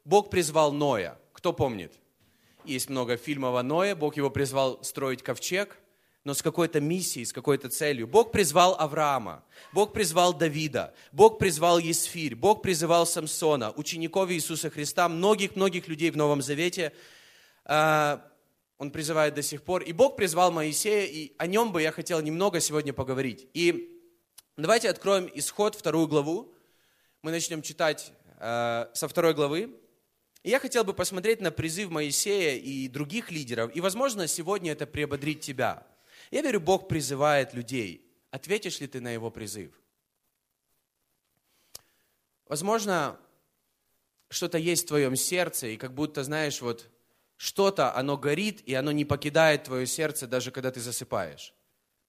Бог 0.06 0.30
призвал 0.30 0.72
Ноя. 0.74 1.20
Кто 1.34 1.54
помнит? 1.54 1.94
Есть 2.66 2.90
много 2.90 3.18
фильмов 3.18 3.56
о 3.56 3.64
Ное. 3.64 3.96
Бог 3.96 4.16
его 4.16 4.30
призвал 4.30 4.84
строить 4.84 5.22
ковчег 5.22 5.78
но 6.24 6.34
с 6.34 6.42
какой-то 6.42 6.80
миссией, 6.80 7.26
с 7.26 7.34
какой-то 7.34 7.70
целью. 7.70 8.08
Бог 8.08 8.32
призвал 8.32 8.76
Авраама, 8.80 9.44
Бог 9.74 9.92
призвал 9.94 10.34
Давида, 10.34 10.94
Бог 11.12 11.38
призвал 11.38 11.80
Есфирь, 11.80 12.36
Бог 12.36 12.62
призывал 12.62 13.06
Самсона, 13.06 13.72
учеников 13.72 14.32
Иисуса 14.32 14.70
Христа, 14.70 15.10
многих-многих 15.10 15.88
людей 15.88 16.12
в 16.12 16.18
Новом 16.18 16.42
Завете. 16.42 16.94
А, 17.66 18.26
он 18.78 18.92
призывает 18.92 19.34
до 19.34 19.42
сих 19.42 19.64
пор. 19.64 19.84
И 19.84 19.92
Бог 19.92 20.16
призвал 20.16 20.52
Моисея, 20.52 21.06
и 21.06 21.34
о 21.38 21.48
нем 21.48 21.72
бы 21.72 21.82
я 21.82 21.92
хотел 21.92 22.22
немного 22.22 22.60
сегодня 22.60 22.94
поговорить. 22.94 23.48
И 23.54 24.02
давайте 24.56 24.90
откроем 24.90 25.30
исход, 25.34 25.76
вторую 25.76 26.08
главу. 26.08 26.54
Мы 27.22 27.32
начнем 27.32 27.62
читать 27.62 28.14
а, 28.38 28.90
со 28.94 29.10
второй 29.10 29.34
главы. 29.34 29.76
И 30.44 30.50
я 30.50 30.60
хотел 30.60 30.84
бы 30.84 30.94
посмотреть 30.94 31.42
на 31.42 31.52
призыв 31.52 31.90
Моисея 31.90 32.58
и 32.58 32.88
других 32.88 33.32
лидеров. 33.32 33.74
И, 33.76 33.82
возможно, 33.82 34.28
сегодня 34.28 34.72
это 34.74 34.86
приободрит 34.86 35.42
тебя. 35.42 35.86
Я 36.34 36.42
верю, 36.42 36.60
Бог 36.60 36.88
призывает 36.88 37.54
людей. 37.54 38.12
Ответишь 38.32 38.80
ли 38.80 38.88
ты 38.88 39.00
на 39.00 39.12
его 39.12 39.30
призыв? 39.30 39.72
Возможно, 42.48 43.20
что-то 44.30 44.58
есть 44.58 44.86
в 44.86 44.88
твоем 44.88 45.16
сердце, 45.16 45.68
и 45.68 45.78
как 45.78 45.94
будто, 45.94 46.24
знаешь, 46.24 46.60
вот 46.60 46.90
что-то, 47.38 47.96
оно 47.96 48.18
горит, 48.18 48.64
и 48.66 48.74
оно 48.74 48.92
не 48.92 49.06
покидает 49.06 49.66
твое 49.66 49.86
сердце, 49.86 50.26
даже 50.26 50.50
когда 50.50 50.72
ты 50.72 50.80
засыпаешь. 50.80 51.54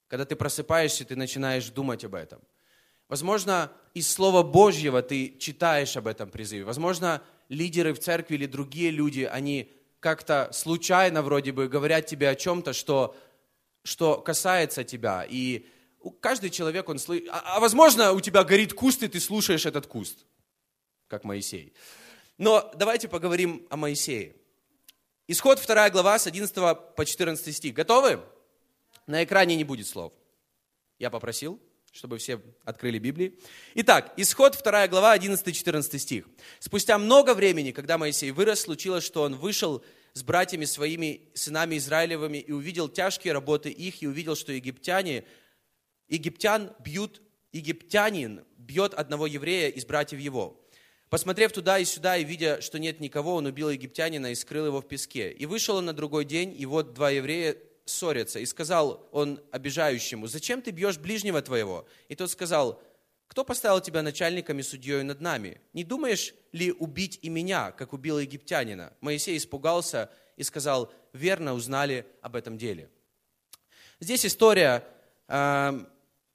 Когда 0.09 0.25
ты 0.25 0.37
просыпаешься, 0.37 1.05
ты 1.05 1.17
начинаешь 1.17 1.69
думать 1.69 2.03
об 2.03 2.15
этом. 2.15 2.41
Возможно, 3.09 3.71
из 3.93 4.11
Слова 4.11 4.43
Божьего 4.43 5.03
ты 5.03 5.37
читаешь 5.37 5.99
об 5.99 6.07
этом 6.07 6.31
призыве. 6.31 6.65
Возможно, 6.65 7.23
лидеры 7.51 7.93
в 7.93 7.99
церкви 7.99 8.37
или 8.37 8.47
другие 8.47 8.91
люди, 8.91 9.29
они 9.31 9.71
как-то 10.01 10.49
случайно 10.51 11.21
вроде 11.21 11.53
бы 11.53 11.69
говорят 11.69 12.07
тебе 12.07 12.31
о 12.31 12.35
чем-то, 12.35 12.73
что 12.73 13.15
что 13.85 14.21
касается 14.21 14.83
тебя. 14.83 15.25
И 15.29 15.67
каждый 16.21 16.51
человек, 16.51 16.89
он 16.89 16.99
слышит... 16.99 17.29
А, 17.31 17.57
а 17.57 17.61
возможно, 17.61 18.13
у 18.13 18.21
тебя 18.21 18.43
горит 18.43 18.73
куст, 18.73 19.03
и 19.03 19.09
ты 19.09 19.21
слушаешь 19.21 19.67
этот 19.67 19.87
куст, 19.87 20.27
как 21.07 21.25
Моисей. 21.25 21.75
Но 22.39 22.73
давайте 22.75 23.09
поговорим 23.09 23.67
о 23.71 23.77
Моисее. 23.77 24.35
Исход 25.29 25.63
2 25.65 25.91
глава 25.91 26.19
с 26.19 26.27
11 26.27 26.55
по 26.97 27.05
14 27.05 27.57
стих. 27.57 27.75
Готовы? 27.75 28.21
На 29.07 29.23
экране 29.23 29.55
не 29.55 29.65
будет 29.65 29.87
слов. 29.87 30.13
Я 30.99 31.11
попросил, 31.11 31.61
чтобы 31.93 32.19
все 32.19 32.41
открыли 32.65 32.99
Библии. 32.99 33.39
Итак, 33.75 34.15
исход 34.17 34.59
2 34.63 34.89
глава 34.89 35.17
11-14 35.17 35.99
стих. 35.99 36.27
«Спустя 36.59 36.99
много 36.99 37.35
времени, 37.35 37.71
когда 37.71 37.99
Моисей 37.99 38.31
вырос, 38.33 38.63
случилось, 38.63 39.05
что 39.05 39.23
он 39.23 39.37
вышел 39.37 39.85
с 40.15 40.23
братьями 40.23 40.65
своими, 40.65 41.29
сынами 41.35 41.77
Израилевыми, 41.77 42.39
и 42.39 42.53
увидел 42.53 42.89
тяжкие 42.89 43.35
работы 43.35 43.71
их, 43.71 44.03
и 44.03 44.07
увидел, 44.07 44.37
что 44.37 44.53
египтяне, 44.53 45.25
египтян 46.09 46.73
бьют, 46.79 47.21
египтянин 47.53 48.45
бьет 48.57 48.95
одного 48.95 49.27
еврея 49.27 49.69
из 49.69 49.85
братьев 49.85 50.21
его. 50.21 50.61
Посмотрев 51.11 51.53
туда 51.53 51.79
и 51.79 51.85
сюда, 51.85 52.17
и 52.17 52.25
видя, 52.25 52.61
что 52.61 52.79
нет 52.79 53.01
никого, 53.01 53.35
он 53.35 53.47
убил 53.47 53.71
египтянина 53.71 54.33
и 54.33 54.35
скрыл 54.35 54.67
его 54.67 54.81
в 54.81 54.89
песке. 54.89 55.31
И 55.33 55.47
вышел 55.47 55.77
он 55.77 55.85
на 55.85 55.93
другой 55.93 56.25
день, 56.25 56.55
и 56.57 56.65
вот 56.65 56.95
два 56.95 57.11
еврея 57.11 57.57
ссорятся. 57.85 58.39
И 58.39 58.47
сказал 58.47 59.09
он 59.13 59.41
обижающему, 59.51 60.27
«Зачем 60.29 60.63
ты 60.63 60.71
бьешь 60.71 60.99
ближнего 60.99 61.43
твоего?» 61.43 61.87
И 62.09 62.15
тот 62.15 62.31
сказал, 62.31 62.83
кто 63.35 63.45
поставил 63.45 63.81
тебя 63.81 64.03
начальником 64.03 64.61
и 64.61 64.63
судьей 64.63 65.03
над 65.03 65.21
нами? 65.21 65.61
Не 65.73 65.83
думаешь 65.83 66.35
ли 66.53 66.71
убить 66.71 67.19
и 67.21 67.29
меня, 67.29 67.73
как 67.73 67.93
убил 67.93 68.21
египтянина? 68.21 68.93
Моисей 69.01 69.37
испугался 69.37 70.09
и 70.37 70.45
сказал, 70.45 70.93
верно 71.13 71.55
узнали 71.55 72.07
об 72.23 72.37
этом 72.37 72.57
деле. 72.57 72.89
Здесь 73.99 74.25
история, 74.25 74.85
эм, 75.27 75.89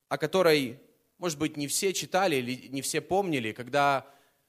о 0.09 0.17
которой, 0.17 0.77
может 1.19 1.39
быть, 1.39 1.55
не 1.55 1.67
все 1.67 1.93
читали 1.93 2.35
или 2.35 2.67
не 2.67 2.81
все 2.81 2.99
помнили, 2.99 3.53
когда 3.53 4.05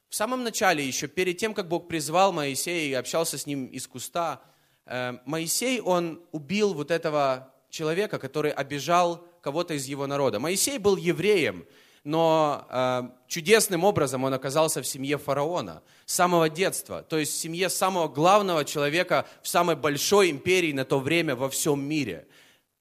в 0.09 0.15
самом 0.15 0.43
начале, 0.43 0.85
еще 0.85 1.07
перед 1.07 1.37
тем, 1.37 1.53
как 1.53 1.69
Бог 1.69 1.87
призвал 1.87 2.33
Моисея 2.33 2.89
и 2.89 2.93
общался 2.93 3.37
с 3.37 3.45
ним 3.45 3.67
из 3.67 3.87
куста, 3.87 4.41
эм, 4.87 5.21
Моисей, 5.23 5.79
он 5.79 6.21
убил 6.33 6.73
вот 6.73 6.91
этого 6.91 7.55
человека, 7.69 8.19
который 8.19 8.51
обижал 8.51 9.25
кого-то 9.41 9.73
из 9.73 9.85
его 9.85 10.05
народа. 10.05 10.39
Моисей 10.39 10.79
был 10.79 10.97
евреем, 10.97 11.65
но 12.03 12.65
э, 12.69 13.03
чудесным 13.27 13.83
образом 13.83 14.23
он 14.23 14.33
оказался 14.33 14.81
в 14.81 14.87
семье 14.87 15.17
фараона 15.17 15.83
с 16.05 16.15
самого 16.15 16.49
детства, 16.49 17.03
то 17.03 17.17
есть 17.17 17.33
в 17.33 17.37
семье 17.37 17.69
самого 17.69 18.07
главного 18.07 18.65
человека 18.65 19.27
в 19.43 19.47
самой 19.47 19.75
большой 19.75 20.31
империи 20.31 20.71
на 20.71 20.83
то 20.83 20.99
время 20.99 21.35
во 21.35 21.49
всем 21.49 21.83
мире. 21.83 22.27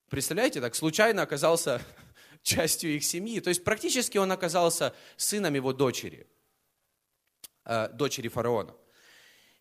Представляете, 0.08 0.60
так 0.60 0.74
случайно 0.74 1.22
оказался 1.22 1.82
частью 2.42 2.96
их 2.96 3.04
семьи. 3.04 3.40
То 3.40 3.48
есть 3.48 3.62
практически 3.62 4.16
он 4.16 4.32
оказался 4.32 4.94
сыном 5.16 5.54
его 5.54 5.72
дочери, 5.74 6.26
э, 7.66 7.88
дочери 7.88 8.28
фараона. 8.28 8.74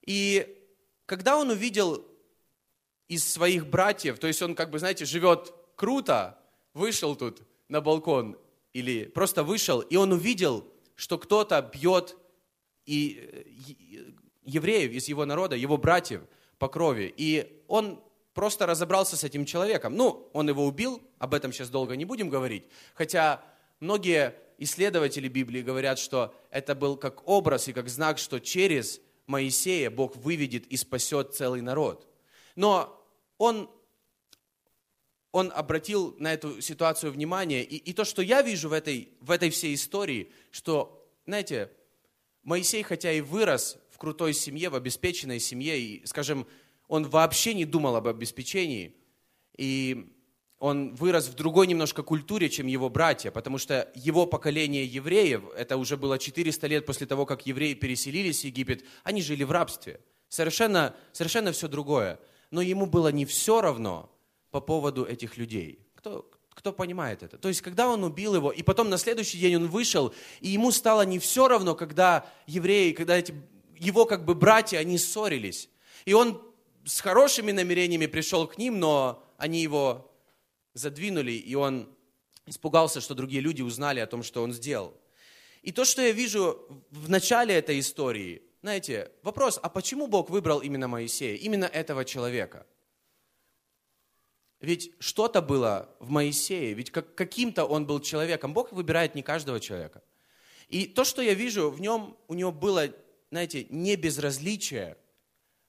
И 0.05 0.57
когда 1.05 1.37
он 1.37 1.49
увидел 1.49 2.05
из 3.09 3.27
своих 3.27 3.67
братьев, 3.67 4.19
то 4.19 4.27
есть 4.27 4.41
он, 4.41 4.55
как 4.55 4.69
бы, 4.69 4.79
знаете, 4.79 5.03
живет 5.03 5.53
круто, 5.75 6.39
вышел 6.73 7.15
тут 7.15 7.41
на 7.67 7.81
балкон 7.81 8.37
или 8.73 9.05
просто 9.05 9.43
вышел, 9.43 9.81
и 9.81 9.95
он 9.95 10.11
увидел, 10.11 10.71
что 10.95 11.17
кто-то 11.17 11.61
бьет 11.61 12.17
и 12.85 13.45
евреев 14.43 14.91
из 14.91 15.07
его 15.07 15.25
народа, 15.25 15.55
его 15.55 15.77
братьев 15.77 16.21
по 16.57 16.67
крови. 16.67 17.13
И 17.15 17.63
он 17.67 18.03
просто 18.33 18.65
разобрался 18.65 19.15
с 19.15 19.23
этим 19.23 19.45
человеком. 19.45 19.95
Ну, 19.95 20.29
он 20.33 20.49
его 20.49 20.65
убил, 20.65 21.01
об 21.17 21.33
этом 21.33 21.51
сейчас 21.51 21.69
долго 21.69 21.95
не 21.95 22.05
будем 22.05 22.29
говорить. 22.29 22.63
Хотя 22.93 23.43
многие 23.79 24.35
исследователи 24.57 25.27
Библии 25.27 25.61
говорят, 25.61 25.99
что 25.99 26.33
это 26.49 26.75
был 26.75 26.97
как 26.97 27.27
образ 27.27 27.67
и 27.67 27.73
как 27.73 27.89
знак, 27.89 28.17
что 28.17 28.39
через 28.39 28.99
Моисея 29.27 29.89
Бог 29.89 30.15
выведет 30.15 30.65
и 30.67 30.77
спасет 30.77 31.33
целый 31.33 31.61
народ. 31.61 32.07
Но 32.55 33.05
он 33.37 33.69
он 35.31 35.51
обратил 35.53 36.15
на 36.17 36.33
эту 36.33 36.61
ситуацию 36.61 37.11
внимание. 37.11 37.63
И, 37.63 37.77
и 37.77 37.93
то, 37.93 38.03
что 38.03 38.21
я 38.21 38.41
вижу 38.41 38.69
в 38.69 38.73
этой, 38.73 39.09
в 39.21 39.31
этой 39.31 39.49
всей 39.49 39.75
истории, 39.75 40.31
что, 40.51 41.07
знаете, 41.25 41.71
Моисей, 42.43 42.83
хотя 42.83 43.11
и 43.11 43.21
вырос 43.21 43.77
в 43.91 43.97
крутой 43.97 44.33
семье, 44.33 44.69
в 44.69 44.75
обеспеченной 44.75 45.39
семье, 45.39 45.79
и, 45.79 46.05
скажем, 46.05 46.47
он 46.87 47.07
вообще 47.07 47.53
не 47.53 47.65
думал 47.65 47.95
об 47.95 48.07
обеспечении, 48.07 48.95
и 49.55 50.15
он 50.57 50.95
вырос 50.95 51.27
в 51.27 51.35
другой 51.35 51.67
немножко 51.67 52.01
культуре, 52.01 52.49
чем 52.49 52.67
его 52.67 52.89
братья, 52.89 53.31
потому 53.31 53.57
что 53.57 53.89
его 53.95 54.25
поколение 54.25 54.85
евреев, 54.85 55.43
это 55.55 55.77
уже 55.77 55.95
было 55.95 56.17
400 56.17 56.67
лет 56.67 56.85
после 56.85 57.07
того, 57.07 57.25
как 57.25 57.45
евреи 57.45 57.75
переселились 57.75 58.41
в 58.41 58.45
Египет, 58.45 58.83
они 59.03 59.21
жили 59.21 59.43
в 59.43 59.51
рабстве. 59.51 60.01
Совершенно, 60.27 60.95
совершенно 61.11 61.51
все 61.51 61.67
другое. 61.67 62.19
Но 62.51 62.61
ему 62.61 62.87
было 62.87 63.09
не 63.09 63.25
все 63.25 63.61
равно, 63.61 64.11
по 64.51 64.61
поводу 64.61 65.05
этих 65.05 65.37
людей. 65.37 65.79
Кто, 65.95 66.29
кто 66.49 66.73
понимает 66.73 67.23
это? 67.23 67.37
То 67.37 67.47
есть, 67.47 67.61
когда 67.61 67.87
он 67.87 68.03
убил 68.03 68.35
его, 68.35 68.51
и 68.51 68.63
потом 68.63 68.89
на 68.89 68.97
следующий 68.97 69.37
день 69.37 69.55
он 69.55 69.67
вышел, 69.67 70.13
и 70.41 70.49
ему 70.49 70.71
стало 70.71 71.03
не 71.03 71.19
все 71.19 71.47
равно, 71.47 71.75
когда 71.75 72.25
евреи, 72.47 72.91
когда 72.91 73.17
эти, 73.17 73.33
его 73.77 74.05
как 74.05 74.25
бы 74.25 74.35
братья, 74.35 74.77
они 74.79 74.97
ссорились. 74.97 75.69
И 76.05 76.13
он 76.13 76.41
с 76.85 77.01
хорошими 77.01 77.51
намерениями 77.51 78.07
пришел 78.07 78.47
к 78.47 78.57
ним, 78.57 78.79
но 78.79 79.23
они 79.37 79.61
его 79.61 80.11
задвинули, 80.73 81.33
и 81.33 81.55
он 81.55 81.89
испугался, 82.45 83.01
что 83.01 83.15
другие 83.15 83.41
люди 83.41 83.61
узнали 83.61 83.99
о 83.99 84.07
том, 84.07 84.23
что 84.23 84.43
он 84.43 84.53
сделал. 84.53 84.99
И 85.61 85.71
то, 85.71 85.85
что 85.85 86.01
я 86.01 86.11
вижу 86.11 86.67
в 86.89 87.09
начале 87.09 87.53
этой 87.53 87.79
истории, 87.79 88.41
знаете, 88.61 89.11
вопрос, 89.23 89.59
а 89.61 89.69
почему 89.69 90.07
Бог 90.07 90.29
выбрал 90.29 90.59
именно 90.59 90.87
Моисея, 90.87 91.35
именно 91.35 91.65
этого 91.65 92.05
человека? 92.05 92.65
Ведь 94.61 94.91
что-то 94.99 95.41
было 95.41 95.89
в 95.99 96.09
Моисее, 96.09 96.73
ведь 96.73 96.91
как, 96.91 97.15
каким-то 97.15 97.65
он 97.65 97.85
был 97.85 97.99
человеком. 98.01 98.53
Бог 98.53 98.71
выбирает 98.73 99.15
не 99.15 99.23
каждого 99.23 99.59
человека. 99.59 100.01
И 100.67 100.85
то, 100.85 101.03
что 101.03 101.21
я 101.21 101.33
вижу, 101.33 101.69
в 101.69 101.79
нем, 101.79 102.17
у 102.27 102.33
него 102.33 102.51
было, 102.51 102.89
знаете, 103.31 103.65
не 103.69 103.95
безразличие 103.95 104.97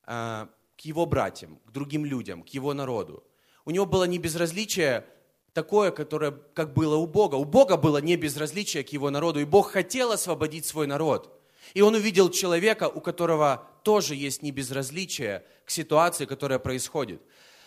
а, 0.05 0.49
к 0.77 0.81
его 0.81 1.07
братьям, 1.07 1.61
к 1.67 1.71
другим 1.71 2.05
людям, 2.05 2.43
к 2.43 2.49
его 2.49 2.75
народу. 2.75 3.23
У 3.65 3.71
него 3.71 3.87
было 3.87 4.05
не 4.05 4.19
безразличие 4.19 5.07
такое, 5.53 5.93
которое 5.93 6.33
как 6.33 6.75
было 6.75 6.97
у 6.97 7.07
Бога. 7.07 7.37
У 7.37 7.45
Бога 7.45 7.77
было 7.77 7.99
не 7.99 8.17
безразличие 8.17 8.83
к 8.83 8.89
его 8.89 9.11
народу, 9.11 9.41
и 9.41 9.45
Бог 9.45 9.71
хотел 9.71 10.11
освободить 10.11 10.67
свой 10.67 10.87
народ. 10.87 11.41
И 11.75 11.81
он 11.81 11.95
увидел 11.95 12.31
человека, 12.31 12.89
у 12.89 13.01
которого 13.01 13.69
тоже 13.85 14.17
есть 14.17 14.43
не 14.43 14.51
безразличие 14.51 15.45
к 15.65 15.71
ситуации, 15.71 16.25
которая 16.25 16.59
происходит. 16.59 17.23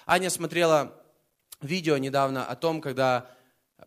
Аня 0.06 0.30
смотрела 0.30 1.03
видео 1.64 1.98
недавно 1.98 2.46
о 2.46 2.56
том, 2.56 2.82
когда 2.82 3.30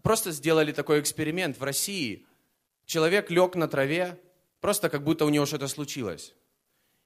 просто 0.03 0.33
сделали 0.33 0.73
такой 0.73 1.01
эксперимент 1.01 1.59
в 1.59 1.63
России. 1.63 2.27
Человек 2.85 3.31
лег 3.31 3.55
на 3.55 3.69
траве, 3.69 4.21
просто 4.61 4.89
как 4.89 5.03
будто 5.03 5.25
у 5.25 5.29
него 5.29 5.47
что-то 5.47 5.69
случилось. 5.69 6.35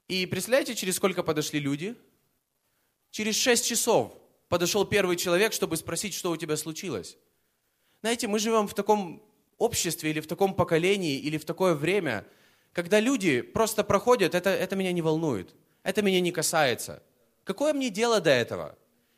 И 0.07 0.25
представляете, 0.25 0.75
через 0.75 0.95
сколько 0.95 1.23
подошли 1.23 1.59
люди? 1.59 1.95
Через 3.11 3.35
шесть 3.35 3.65
часов 3.65 4.17
подошел 4.49 4.85
первый 4.85 5.15
человек, 5.15 5.53
чтобы 5.53 5.77
спросить, 5.77 6.13
что 6.13 6.31
у 6.31 6.37
тебя 6.37 6.57
случилось. 6.57 7.17
Знаете, 8.01 8.27
мы 8.27 8.39
живем 8.39 8.67
в 8.67 8.73
таком 8.73 9.23
обществе 9.57 10.09
или 10.09 10.19
в 10.19 10.27
таком 10.27 10.53
поколении 10.53 11.17
или 11.17 11.37
в 11.37 11.45
такое 11.45 11.75
время, 11.75 12.25
когда 12.73 12.99
люди 12.99 13.41
просто 13.41 13.83
проходят, 13.83 14.33
это, 14.33 14.49
это 14.49 14.75
меня 14.75 14.91
не 14.91 15.01
волнует, 15.01 15.53
это 15.83 16.01
меня 16.01 16.19
не 16.19 16.31
касается. 16.31 17.03
Какое 17.43 17.73
мне 17.73 17.89
дело 17.89 18.19
до 18.21 18.31
этого? 18.31 18.77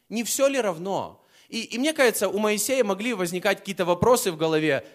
Не 0.09 0.23
все 0.23 0.47
ли 0.47 0.59
равно? 0.59 1.22
И, 1.53 1.65
и 1.65 1.77
мне 1.77 1.93
кажется, 1.93 2.29
у 2.29 2.39
Моисея 2.39 2.83
могли 2.83 3.13
возникать 3.13 3.59
какие-то 3.59 3.85
вопросы 3.85 4.31
в 4.31 4.37
голове. 4.37 4.87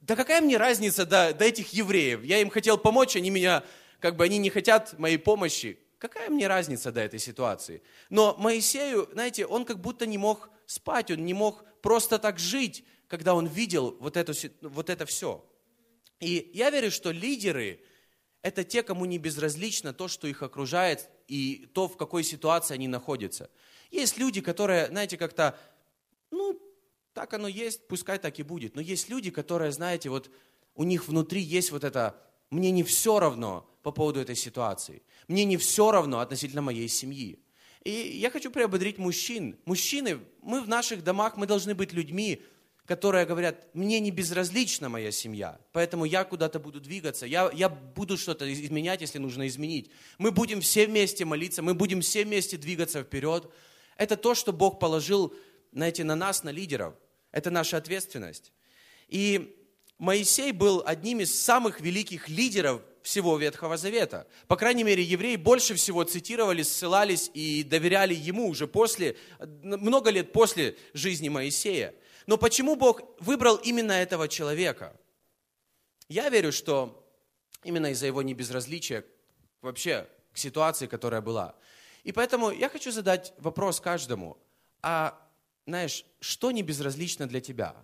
Да 0.00 0.16
какая 0.16 0.40
мне 0.40 0.56
разница 0.56 1.04
до, 1.04 1.34
до 1.34 1.44
этих 1.44 1.74
евреев? 1.74 2.24
Я 2.24 2.40
им 2.40 2.48
хотел 2.48 2.78
помочь, 2.78 3.16
они 3.16 3.28
меня, 3.28 3.62
как 3.98 4.16
бы 4.16 4.24
они 4.24 4.38
не 4.38 4.48
хотят 4.48 4.98
моей 4.98 5.18
помощи. 5.18 5.78
Какая 5.98 6.30
мне 6.30 6.48
разница 6.48 6.90
до 6.90 7.02
этой 7.02 7.18
ситуации? 7.18 7.82
Но 8.08 8.34
Моисею, 8.38 9.10
знаете, 9.12 9.44
он 9.44 9.66
как 9.66 9.78
будто 9.78 10.06
не 10.06 10.16
мог 10.16 10.48
спать, 10.64 11.10
он 11.10 11.26
не 11.26 11.34
мог 11.34 11.66
просто 11.82 12.18
так 12.18 12.38
жить, 12.38 12.82
когда 13.06 13.34
он 13.34 13.46
видел 13.46 13.98
вот, 14.00 14.16
эту, 14.16 14.32
вот 14.62 14.88
это 14.88 15.04
все. 15.04 15.44
И 16.18 16.50
я 16.54 16.70
верю, 16.70 16.90
что 16.90 17.10
лидеры– 17.10 17.82
это 18.42 18.64
те, 18.64 18.82
кому 18.82 19.04
не 19.04 19.18
безразлично 19.18 19.92
то, 19.92 20.08
что 20.08 20.26
их 20.26 20.42
окружает, 20.42 21.10
и 21.28 21.68
то, 21.74 21.88
в 21.88 21.98
какой 21.98 22.24
ситуации 22.24 22.72
они 22.72 22.88
находятся. 22.88 23.50
Есть 23.90 24.18
люди, 24.18 24.40
которые, 24.40 24.86
знаете, 24.86 25.16
как-то 25.16 25.58
ну, 26.30 26.60
так 27.12 27.34
оно 27.34 27.48
есть, 27.48 27.86
пускай 27.88 28.18
так 28.18 28.38
и 28.38 28.42
будет. 28.42 28.74
Но 28.74 28.80
есть 28.80 29.08
люди, 29.08 29.30
которые, 29.30 29.72
знаете, 29.72 30.10
вот 30.10 30.30
у 30.74 30.84
них 30.84 31.08
внутри 31.08 31.40
есть 31.40 31.72
вот 31.72 31.84
это, 31.84 32.20
мне 32.50 32.70
не 32.70 32.82
все 32.82 33.18
равно 33.18 33.68
по 33.82 33.92
поводу 33.92 34.20
этой 34.20 34.36
ситуации. 34.36 35.02
Мне 35.28 35.44
не 35.44 35.56
все 35.56 35.90
равно 35.90 36.20
относительно 36.20 36.62
моей 36.62 36.88
семьи. 36.88 37.38
И 37.82 37.90
я 37.90 38.30
хочу 38.30 38.50
приободрить 38.50 38.98
мужчин. 38.98 39.58
Мужчины, 39.64 40.20
мы 40.42 40.60
в 40.60 40.68
наших 40.68 41.02
домах, 41.02 41.36
мы 41.36 41.46
должны 41.46 41.74
быть 41.74 41.92
людьми, 41.92 42.42
которые 42.90 43.24
говорят, 43.24 43.72
мне 43.72 44.00
не 44.00 44.10
безразлична 44.10 44.88
моя 44.88 45.12
семья, 45.12 45.60
поэтому 45.70 46.04
я 46.04 46.24
куда-то 46.24 46.58
буду 46.58 46.80
двигаться, 46.80 47.24
я, 47.24 47.48
я 47.54 47.68
буду 47.68 48.18
что-то 48.18 48.52
изменять, 48.52 49.00
если 49.00 49.18
нужно 49.18 49.46
изменить. 49.46 49.92
Мы 50.18 50.32
будем 50.32 50.60
все 50.60 50.88
вместе 50.88 51.24
молиться, 51.24 51.62
мы 51.62 51.74
будем 51.74 52.00
все 52.00 52.24
вместе 52.24 52.56
двигаться 52.56 53.04
вперед. 53.04 53.48
Это 53.96 54.16
то, 54.16 54.34
что 54.34 54.52
Бог 54.52 54.80
положил 54.80 55.32
знаете, 55.72 56.04
на 56.04 56.16
нас, 56.16 56.42
на 56.42 56.50
лидеров. 56.50 56.94
Это 57.32 57.50
наша 57.50 57.76
ответственность. 57.76 58.52
И 59.08 59.56
Моисей 59.98 60.52
был 60.52 60.82
одним 60.84 61.20
из 61.20 61.38
самых 61.38 61.80
великих 61.80 62.28
лидеров 62.28 62.82
всего 63.02 63.36
Ветхого 63.38 63.76
Завета. 63.76 64.26
По 64.46 64.56
крайней 64.56 64.84
мере, 64.84 65.02
евреи 65.02 65.36
больше 65.36 65.74
всего 65.74 66.04
цитировали, 66.04 66.62
ссылались 66.62 67.30
и 67.34 67.62
доверяли 67.62 68.14
ему 68.14 68.48
уже 68.48 68.66
после, 68.66 69.16
много 69.38 70.10
лет 70.10 70.32
после 70.32 70.76
жизни 70.92 71.28
Моисея. 71.28 71.94
Но 72.26 72.36
почему 72.36 72.76
Бог 72.76 73.02
выбрал 73.20 73.56
именно 73.56 73.92
этого 73.92 74.28
человека? 74.28 74.98
Я 76.08 76.28
верю, 76.28 76.52
что 76.52 77.06
именно 77.62 77.92
из-за 77.92 78.06
его 78.06 78.22
небезразличия 78.22 79.04
вообще 79.62 80.08
к 80.32 80.38
ситуации, 80.38 80.86
которая 80.86 81.20
была. 81.20 81.54
И 82.04 82.12
поэтому 82.12 82.50
я 82.50 82.68
хочу 82.68 82.90
задать 82.90 83.32
вопрос 83.38 83.80
каждому. 83.80 84.38
А 84.82 85.18
знаешь, 85.66 86.04
что 86.20 86.50
не 86.50 86.62
безразлично 86.62 87.26
для 87.26 87.40
тебя? 87.40 87.76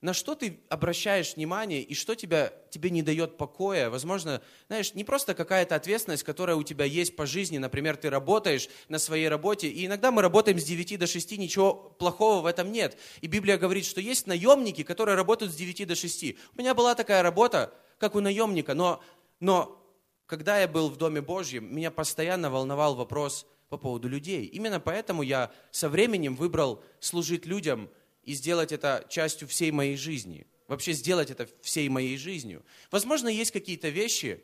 На 0.00 0.14
что 0.14 0.34
ты 0.34 0.58
обращаешь 0.70 1.36
внимание 1.36 1.82
и 1.82 1.92
что 1.92 2.14
тебя, 2.14 2.54
тебе 2.70 2.88
не 2.88 3.02
дает 3.02 3.36
покоя? 3.36 3.90
Возможно, 3.90 4.40
знаешь, 4.68 4.94
не 4.94 5.04
просто 5.04 5.34
какая-то 5.34 5.74
ответственность, 5.74 6.22
которая 6.22 6.56
у 6.56 6.62
тебя 6.62 6.86
есть 6.86 7.16
по 7.16 7.26
жизни. 7.26 7.58
Например, 7.58 7.98
ты 7.98 8.08
работаешь 8.08 8.70
на 8.88 8.98
своей 8.98 9.28
работе, 9.28 9.68
и 9.68 9.84
иногда 9.84 10.10
мы 10.10 10.22
работаем 10.22 10.58
с 10.58 10.64
9 10.64 10.98
до 10.98 11.06
6, 11.06 11.36
ничего 11.36 11.74
плохого 11.74 12.40
в 12.40 12.46
этом 12.46 12.72
нет. 12.72 12.96
И 13.20 13.26
Библия 13.26 13.58
говорит, 13.58 13.84
что 13.84 14.00
есть 14.00 14.26
наемники, 14.26 14.84
которые 14.84 15.16
работают 15.16 15.52
с 15.52 15.56
9 15.56 15.86
до 15.86 15.94
6. 15.94 16.24
У 16.54 16.58
меня 16.58 16.74
была 16.74 16.94
такая 16.94 17.22
работа, 17.22 17.74
как 17.98 18.14
у 18.14 18.20
наемника, 18.20 18.72
но, 18.72 19.02
но 19.38 19.84
когда 20.24 20.58
я 20.58 20.66
был 20.66 20.88
в 20.88 20.96
Доме 20.96 21.20
Божьем, 21.20 21.74
меня 21.76 21.90
постоянно 21.90 22.48
волновал 22.48 22.94
вопрос– 22.94 23.46
по 23.70 23.78
поводу 23.78 24.08
людей. 24.08 24.44
Именно 24.46 24.80
поэтому 24.80 25.22
я 25.22 25.50
со 25.70 25.88
временем 25.88 26.34
выбрал 26.34 26.84
служить 26.98 27.46
людям 27.46 27.88
и 28.24 28.34
сделать 28.34 28.72
это 28.72 29.06
частью 29.08 29.48
всей 29.48 29.70
моей 29.70 29.96
жизни. 29.96 30.46
Вообще 30.66 30.92
сделать 30.92 31.30
это 31.30 31.48
всей 31.62 31.88
моей 31.88 32.16
жизнью. 32.18 32.64
Возможно, 32.90 33.28
есть 33.28 33.52
какие-то 33.52 33.88
вещи, 33.88 34.42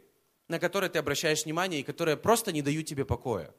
на 0.48 0.58
которые 0.58 0.90
ты 0.90 1.00
обращаешь 1.00 1.44
внимание 1.44 1.80
и 1.80 1.84
которые 1.84 2.16
просто 2.16 2.52
не 2.52 2.62
дают 2.62 2.86
тебе 2.86 3.04
покоя. 3.04 3.52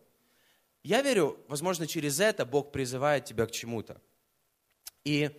Я 0.84 1.02
верю, 1.02 1.38
возможно, 1.50 1.86
через 1.86 2.22
это 2.22 2.46
Бог 2.46 2.72
призывает 2.72 3.26
тебя 3.26 3.46
к 3.46 3.52
чему-то. 3.52 4.02
И 5.04 5.30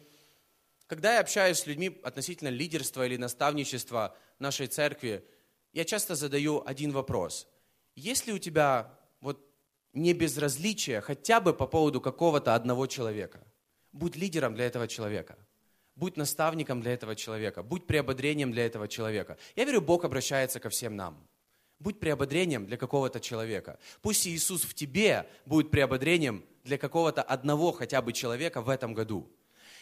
когда 0.86 1.14
я 1.14 1.20
общаюсь 1.20 1.58
с 1.58 1.66
людьми 1.66 1.98
относительно 2.02 2.48
лидерства 2.48 3.06
или 3.06 3.16
наставничества 3.16 4.14
нашей 4.38 4.66
церкви, 4.66 5.24
я 5.72 5.86
часто 5.86 6.14
задаю 6.16 6.62
один 6.66 6.92
вопрос. 6.92 7.48
Есть 7.94 8.26
ли 8.26 8.34
у 8.34 8.38
тебя 8.38 8.97
не 9.92 10.12
безразличие 10.12 11.00
хотя 11.00 11.40
бы 11.40 11.54
по 11.54 11.66
поводу 11.66 12.00
какого-то 12.00 12.54
одного 12.54 12.86
человека. 12.86 13.40
Будь 13.92 14.16
лидером 14.16 14.54
для 14.54 14.66
этого 14.66 14.86
человека. 14.86 15.36
Будь 15.96 16.16
наставником 16.16 16.80
для 16.80 16.92
этого 16.92 17.16
человека. 17.16 17.62
Будь 17.62 17.86
приободрением 17.86 18.52
для 18.52 18.66
этого 18.66 18.86
человека. 18.86 19.36
Я 19.56 19.64
верю, 19.64 19.80
Бог 19.80 20.04
обращается 20.04 20.60
ко 20.60 20.68
всем 20.68 20.94
нам. 20.94 21.26
Будь 21.80 22.00
приободрением 22.00 22.66
для 22.66 22.76
какого-то 22.76 23.20
человека. 23.20 23.78
Пусть 24.02 24.26
Иисус 24.26 24.62
в 24.62 24.74
тебе 24.74 25.28
будет 25.46 25.70
приободрением 25.70 26.44
для 26.64 26.78
какого-то 26.78 27.22
одного 27.22 27.72
хотя 27.72 28.02
бы 28.02 28.12
человека 28.12 28.60
в 28.60 28.68
этом 28.68 28.94
году. 28.94 29.30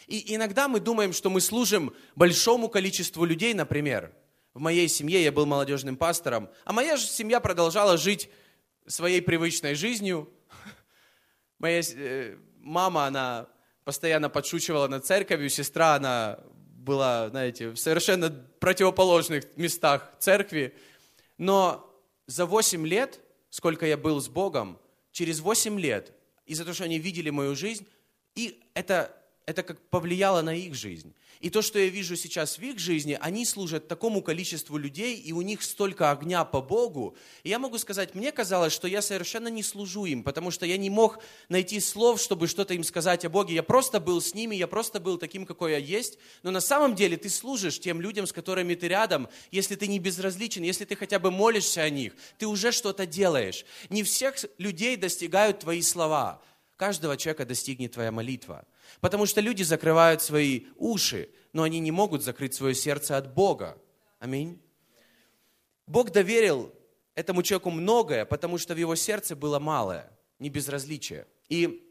И 0.07 0.35
иногда 0.35 0.69
мы 0.69 0.79
думаем, 0.79 1.13
что 1.13 1.31
мы 1.31 1.41
служим 1.41 1.93
большому 2.15 2.69
количеству 2.69 3.25
людей, 3.25 3.55
например. 3.55 4.13
В 4.55 4.61
моей 4.61 4.89
семье 4.89 5.23
я 5.23 5.33
был 5.33 5.47
молодежным 5.47 5.97
пастором, 5.97 6.49
а 6.65 6.73
моя 6.73 6.97
семья 6.97 7.41
продолжала 7.41 7.99
жить 7.99 8.31
своей 8.87 9.21
привычной 9.21 9.75
жизнью. 9.75 10.33
Моя 11.59 11.83
э, 11.95 12.37
мама, 12.59 13.07
она 13.07 13.49
постоянно 13.85 14.29
подшучивала 14.29 14.89
над 14.89 15.07
церковью, 15.07 15.49
сестра, 15.49 15.95
она 15.95 16.41
была, 16.87 17.29
знаете, 17.31 17.71
в 17.71 17.77
совершенно 17.77 18.31
противоположных 18.61 19.45
местах 19.57 20.13
церкви. 20.19 20.75
Но 21.39 21.93
за 22.27 22.47
8 22.47 22.87
лет, 22.87 23.21
сколько 23.51 23.87
я 23.87 23.97
был 23.97 24.21
с 24.21 24.29
Богом, 24.29 24.79
через 25.11 25.41
8 25.41 25.79
лет, 25.81 26.13
из-за 26.47 26.65
того, 26.65 26.75
что 26.75 26.85
они 26.85 26.99
видели 26.99 27.31
мою 27.31 27.57
жизнь, 27.57 27.87
и 28.35 28.63
это, 28.75 29.17
это 29.47 29.63
как 29.63 29.81
повлияло 29.89 30.43
на 30.43 30.55
их 30.55 30.75
жизнь. 30.75 31.15
И 31.41 31.51
то, 31.51 31.63
что 31.63 31.79
я 31.79 31.87
вижу 31.87 32.17
сейчас 32.17 32.59
в 32.59 32.63
их 32.63 32.81
жизни, 32.81 33.17
они 33.21 33.47
служат 33.47 33.87
такому 33.87 34.21
количеству 34.21 34.77
людей, 34.77 35.17
и 35.17 35.33
у 35.33 35.41
них 35.43 35.63
столько 35.63 36.11
огня 36.11 36.45
по 36.45 36.61
Богу. 36.61 37.17
И 37.45 37.51
я 37.51 37.61
могу 37.61 37.79
сказать, 37.79 38.17
мне 38.17 38.33
казалось, 38.33 38.73
что 38.73 38.89
я 38.89 39.01
совершенно 39.03 39.47
не 39.47 39.63
служу 39.63 40.05
им, 40.05 40.25
потому 40.25 40.51
что 40.51 40.67
я 40.67 40.77
не 40.77 40.91
мог 40.91 41.21
найти 41.49 41.79
слов, 41.79 42.21
чтобы 42.21 42.49
что-то 42.49 42.75
им 42.75 42.83
сказать 42.83 43.25
о 43.25 43.29
Боге. 43.29 43.55
Я 43.55 43.63
просто 43.63 44.01
был 44.01 44.21
с 44.21 44.35
ними, 44.35 44.57
я 44.57 44.67
просто 44.67 44.99
был 44.99 45.17
таким, 45.17 45.47
какой 45.47 45.73
я 45.73 45.79
есть. 45.79 46.19
Но 46.43 46.51
на 46.51 46.61
самом 46.61 46.97
деле 46.97 47.17
ты 47.17 47.29
служишь 47.29 47.79
тем 47.79 48.01
людям, 48.01 48.27
с 48.27 48.33
которыми 48.33 48.75
ты 48.75 48.89
рядом, 48.89 49.29
если 49.53 49.77
ты 49.77 49.87
не 49.87 50.01
безразличен, 50.01 50.65
если 50.65 50.85
ты 50.85 50.97
хотя 50.97 51.21
бы 51.21 51.31
молишься 51.31 51.83
о 51.83 51.91
них, 51.91 52.15
ты 52.39 52.47
уже 52.47 52.73
что-то 52.73 53.07
делаешь. 53.07 53.65
Не 53.91 54.03
всех 54.03 54.35
людей 54.59 54.97
достигают 54.97 55.61
твои 55.61 55.83
слова. 55.83 56.43
Каждого 56.77 57.17
человека 57.17 57.47
достигнет 57.47 57.93
твоя 57.93 58.13
молитва. 58.13 58.67
Потому 59.01 59.27
что 59.27 59.41
люди 59.41 59.63
закрывают 59.63 60.23
свои 60.23 60.67
уши, 60.77 61.31
но 61.53 61.63
они 61.63 61.81
не 61.81 61.91
могут 61.91 62.23
закрыть 62.23 62.55
свое 62.55 62.75
сердце 62.75 63.17
от 63.17 63.33
Бога. 63.33 63.79
Аминь. 64.19 64.61
Бог 65.87 66.11
доверил 66.11 66.75
этому 67.15 67.43
человеку 67.43 67.71
многое, 67.71 68.27
потому 68.27 68.59
что 68.59 68.75
в 68.75 68.79
его 68.79 68.95
сердце 68.95 69.35
было 69.35 69.59
малое, 69.59 70.11
не 70.39 70.51
безразличие. 70.51 71.27
И 71.49 71.83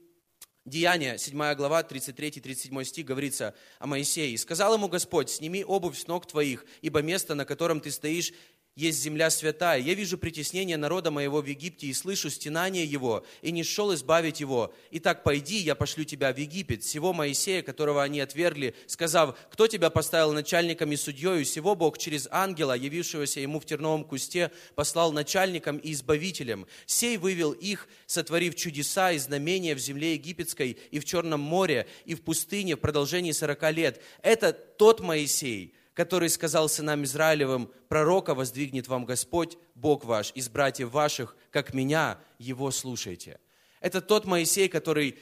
Деяние, 0.65 1.19
7 1.19 1.54
глава, 1.54 1.84
33-37 1.84 2.84
стих 2.86 3.06
говорится 3.06 3.54
о 3.78 3.86
Моисее. 3.86 4.32
«И 4.32 4.38
сказал 4.38 4.74
ему 4.74 4.88
Господь, 4.88 5.30
сними 5.30 5.63
обувь 5.63 5.95
с 5.95 6.08
ног 6.08 6.26
твоих, 6.26 6.65
ибо 6.82 7.04
место, 7.04 7.36
на 7.36 7.45
котором 7.45 7.82
ты 7.82 7.91
стоишь, 7.91 8.34
есть 8.75 9.01
земля 9.01 9.29
святая. 9.29 9.79
Я 9.79 9.93
вижу 9.93 10.17
притеснение 10.17 10.75
народа 10.75 11.09
моего 11.09 11.41
в 11.41 11.45
Египте 11.45 11.88
и 11.88 11.93
слышу 11.93 12.29
стенание 12.29 12.83
его, 12.83 13.25
и 13.41 13.51
не 13.51 13.63
шел 13.63 13.93
избавить 13.93 14.41
его. 14.41 14.73
Итак, 14.91 15.23
пойди, 15.23 15.57
я 15.57 15.75
пошлю 15.75 16.03
тебя 16.03 16.33
в 16.33 16.38
Египет, 16.38 16.83
всего 16.83 17.13
Моисея, 17.13 17.61
которого 17.61 18.03
они 18.03 18.19
отвергли, 18.19 18.75
сказав, 18.88 19.38
кто 19.49 19.67
тебя 19.67 19.89
поставил 19.89 20.33
начальником 20.33 20.91
и 20.91 20.97
судьей, 20.97 21.45
всего 21.45 21.73
Бог 21.75 21.97
через 21.97 22.27
ангела, 22.31 22.73
явившегося 22.73 23.39
ему 23.39 23.61
в 23.61 23.65
терновом 23.65 24.03
кусте, 24.03 24.51
послал 24.75 25.13
начальником 25.13 25.77
и 25.77 25.93
избавителем. 25.93 26.67
Сей 26.85 27.15
вывел 27.15 27.53
их, 27.53 27.88
сотворив 28.07 28.55
чудеса 28.55 29.13
и 29.13 29.17
знамения 29.19 29.73
в 29.73 29.79
земле 29.79 30.15
египетской 30.15 30.77
и 30.91 30.99
в 30.99 31.05
Черном 31.05 31.39
море, 31.39 31.88
и 32.03 32.13
в 32.13 32.21
пустыне 32.21 32.75
в 32.75 32.79
продолжении 32.81 33.31
сорока 33.31 33.71
лет. 33.71 34.01
Это 34.21 34.51
тот 34.51 34.99
Моисей, 34.99 35.73
который 35.95 36.29
сказал 36.29 36.69
сынам 36.69 37.05
Израилевым, 37.05 37.71
пророка 37.88 38.36
воздвигнет 38.36 38.88
вам 38.88 39.05
Господь, 39.05 39.58
Бог 39.73 40.03
ваш, 40.03 40.31
из 40.36 40.49
братьев 40.49 40.91
ваших, 40.91 41.36
как 41.51 41.73
меня, 41.73 42.19
его 42.38 42.69
слушайте. 42.69 43.39
Это 43.79 44.01
тот 44.01 44.25
Моисей, 44.25 44.67
который 44.67 45.17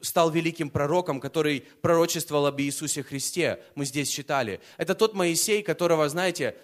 стал 0.00 0.30
великим 0.30 0.70
пророком, 0.70 1.20
который 1.20 1.66
пророчествовал 1.80 2.46
об 2.46 2.60
Иисусе 2.60 3.02
Христе. 3.02 3.62
Мы 3.74 3.84
здесь 3.84 4.08
читали. 4.08 4.60
Это 4.76 4.94
тот 4.94 5.14
Моисей, 5.14 5.62
которого, 5.62 6.08
знаете, 6.08 6.56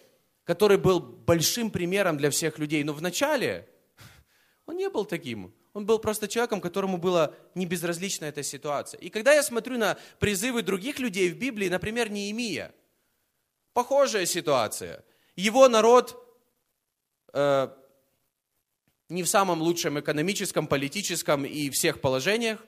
который 0.44 0.78
был 0.78 1.00
большим 1.00 1.70
примером 1.70 2.16
для 2.16 2.30
всех 2.30 2.58
людей. 2.58 2.84
Но 2.84 2.92
вначале 2.92 3.68
он 4.66 4.76
не 4.76 4.88
был 4.88 5.04
таким. 5.04 5.52
Он 5.72 5.84
был 5.84 5.98
просто 5.98 6.28
человеком, 6.28 6.60
которому 6.60 6.96
была 6.96 7.34
не 7.54 7.66
безразлична 7.66 8.26
эта 8.26 8.42
ситуация. 8.42 9.00
И 9.00 9.10
когда 9.10 9.32
я 9.32 9.42
смотрю 9.42 9.78
на 9.78 9.96
призывы 10.18 10.62
других 10.62 10.98
людей 11.00 11.30
в 11.30 11.38
Библии, 11.38 11.68
например, 11.68 12.10
Неемия, 12.10 12.72
Похожая 13.78 14.26
ситуация. 14.26 15.04
Его 15.36 15.68
народ 15.68 16.20
э, 17.32 17.68
не 19.08 19.22
в 19.22 19.28
самом 19.28 19.62
лучшем 19.62 20.00
экономическом, 20.00 20.66
политическом 20.66 21.44
и 21.44 21.70
всех 21.70 22.00
положениях. 22.00 22.58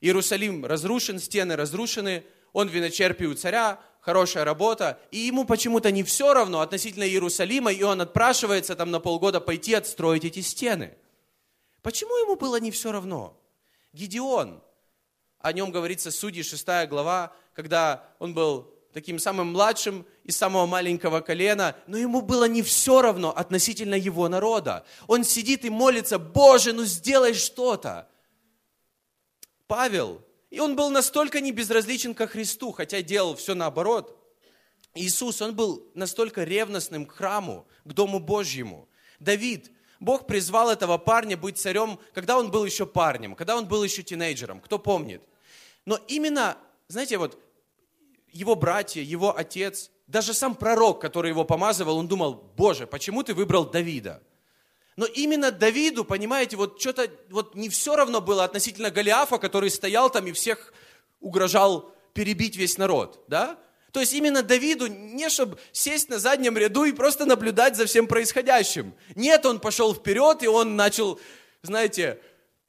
Иерусалим 0.00 0.66
разрушен, 0.66 1.20
стены 1.20 1.54
разрушены, 1.54 2.24
он 2.52 2.66
виночерпий 2.66 3.26
у 3.26 3.34
царя, 3.36 3.78
хорошая 4.00 4.42
работа, 4.42 4.98
и 5.12 5.18
ему 5.18 5.44
почему-то 5.44 5.92
не 5.92 6.02
все 6.02 6.34
равно 6.34 6.60
относительно 6.60 7.04
Иерусалима, 7.04 7.70
и 7.70 7.84
он 7.84 8.00
отпрашивается 8.00 8.74
там 8.74 8.90
на 8.90 8.98
полгода 8.98 9.40
пойти 9.40 9.74
отстроить 9.74 10.24
эти 10.24 10.40
стены. 10.40 10.98
Почему 11.82 12.16
ему 12.16 12.34
было 12.34 12.58
не 12.58 12.72
все 12.72 12.90
равно? 12.90 13.40
Гедеон, 13.92 14.60
о 15.38 15.52
нем 15.52 15.70
говорится 15.70 16.10
Судьи 16.10 16.42
6 16.42 16.66
глава, 16.88 17.32
когда 17.54 18.12
он 18.18 18.34
был 18.34 18.74
таким 18.92 19.18
самым 19.18 19.52
младшим 19.52 20.06
из 20.24 20.36
самого 20.36 20.66
маленького 20.66 21.20
колена, 21.20 21.76
но 21.86 21.96
ему 21.96 22.20
было 22.20 22.44
не 22.44 22.62
все 22.62 23.02
равно 23.02 23.30
относительно 23.30 23.94
его 23.94 24.28
народа. 24.28 24.84
Он 25.06 25.24
сидит 25.24 25.64
и 25.64 25.70
молится, 25.70 26.18
Боже, 26.18 26.72
ну 26.72 26.84
сделай 26.84 27.34
что-то. 27.34 28.08
Павел, 29.66 30.22
и 30.50 30.60
он 30.60 30.76
был 30.76 30.90
настолько 30.90 31.40
не 31.40 31.52
безразличен 31.52 32.14
ко 32.14 32.26
Христу, 32.26 32.72
хотя 32.72 33.02
делал 33.02 33.36
все 33.36 33.54
наоборот. 33.54 34.14
Иисус, 34.94 35.42
он 35.42 35.54
был 35.54 35.90
настолько 35.94 36.44
ревностным 36.44 37.06
к 37.06 37.12
храму, 37.12 37.66
к 37.84 37.92
Дому 37.92 38.18
Божьему. 38.18 38.88
Давид, 39.20 39.70
Бог 40.00 40.26
призвал 40.26 40.70
этого 40.70 40.96
парня 40.96 41.36
быть 41.36 41.58
царем, 41.58 41.98
когда 42.14 42.38
он 42.38 42.50
был 42.50 42.64
еще 42.64 42.86
парнем, 42.86 43.34
когда 43.34 43.56
он 43.56 43.66
был 43.66 43.82
еще 43.84 44.02
тинейджером, 44.02 44.60
кто 44.60 44.78
помнит. 44.78 45.22
Но 45.84 45.98
именно, 46.08 46.56
знаете, 46.88 47.18
вот 47.18 47.38
его 48.38 48.54
братья, 48.54 49.02
его 49.02 49.36
отец, 49.36 49.90
даже 50.06 50.32
сам 50.32 50.54
пророк, 50.54 51.00
который 51.00 51.30
его 51.30 51.44
помазывал, 51.44 51.98
он 51.98 52.06
думал, 52.06 52.34
Боже, 52.56 52.86
почему 52.86 53.24
ты 53.24 53.34
выбрал 53.34 53.64
Давида? 53.64 54.22
Но 54.96 55.06
именно 55.06 55.50
Давиду, 55.50 56.04
понимаете, 56.04 56.56
вот 56.56 56.80
что-то 56.80 57.10
вот 57.30 57.56
не 57.56 57.68
все 57.68 57.96
равно 57.96 58.20
было 58.20 58.44
относительно 58.44 58.90
Голиафа, 58.90 59.38
который 59.38 59.70
стоял 59.70 60.08
там 60.08 60.26
и 60.26 60.32
всех 60.32 60.72
угрожал 61.20 61.92
перебить 62.14 62.56
весь 62.56 62.78
народ, 62.78 63.24
да? 63.26 63.58
То 63.92 64.00
есть 64.00 64.12
именно 64.12 64.42
Давиду 64.42 64.86
не 64.86 65.28
чтобы 65.30 65.58
сесть 65.72 66.08
на 66.08 66.18
заднем 66.18 66.56
ряду 66.56 66.84
и 66.84 66.92
просто 66.92 67.26
наблюдать 67.26 67.76
за 67.76 67.86
всем 67.86 68.06
происходящим. 68.06 68.94
Нет, 69.16 69.46
он 69.46 69.58
пошел 69.58 69.94
вперед, 69.94 70.44
и 70.44 70.46
он 70.46 70.76
начал, 70.76 71.18
знаете, 71.62 72.20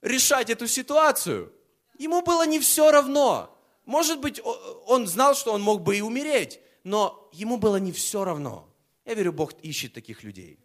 решать 0.01 0.49
эту 0.49 0.67
ситуацию. 0.67 1.53
Ему 1.99 2.21
было 2.23 2.47
не 2.47 2.59
все 2.59 2.89
равно. 2.91 3.58
Может 3.89 4.21
быть, 4.21 4.39
он 4.85 5.07
знал, 5.07 5.33
что 5.33 5.51
он 5.51 5.63
мог 5.63 5.81
бы 5.81 5.97
и 5.97 6.01
умереть, 6.01 6.59
но 6.83 7.27
ему 7.33 7.57
было 7.57 7.77
не 7.77 7.91
все 7.91 8.23
равно. 8.23 8.71
Я 9.03 9.15
верю, 9.15 9.33
Бог 9.33 9.53
ищет 9.63 9.93
таких 9.93 10.21
людей. 10.21 10.59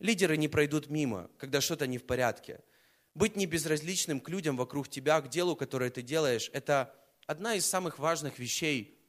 Лидеры 0.00 0.36
не 0.36 0.46
пройдут 0.46 0.90
мимо, 0.90 1.30
когда 1.38 1.62
что-то 1.62 1.86
не 1.86 1.96
в 1.96 2.04
порядке. 2.04 2.60
Быть 3.14 3.36
не 3.36 3.46
безразличным 3.46 4.20
к 4.20 4.28
людям 4.28 4.58
вокруг 4.58 4.90
тебя, 4.90 5.18
к 5.22 5.30
делу, 5.30 5.56
которое 5.56 5.88
ты 5.88 6.02
делаешь, 6.02 6.50
это 6.52 6.94
одна 7.26 7.54
из 7.54 7.64
самых 7.64 7.98
важных 7.98 8.38
вещей 8.38 9.00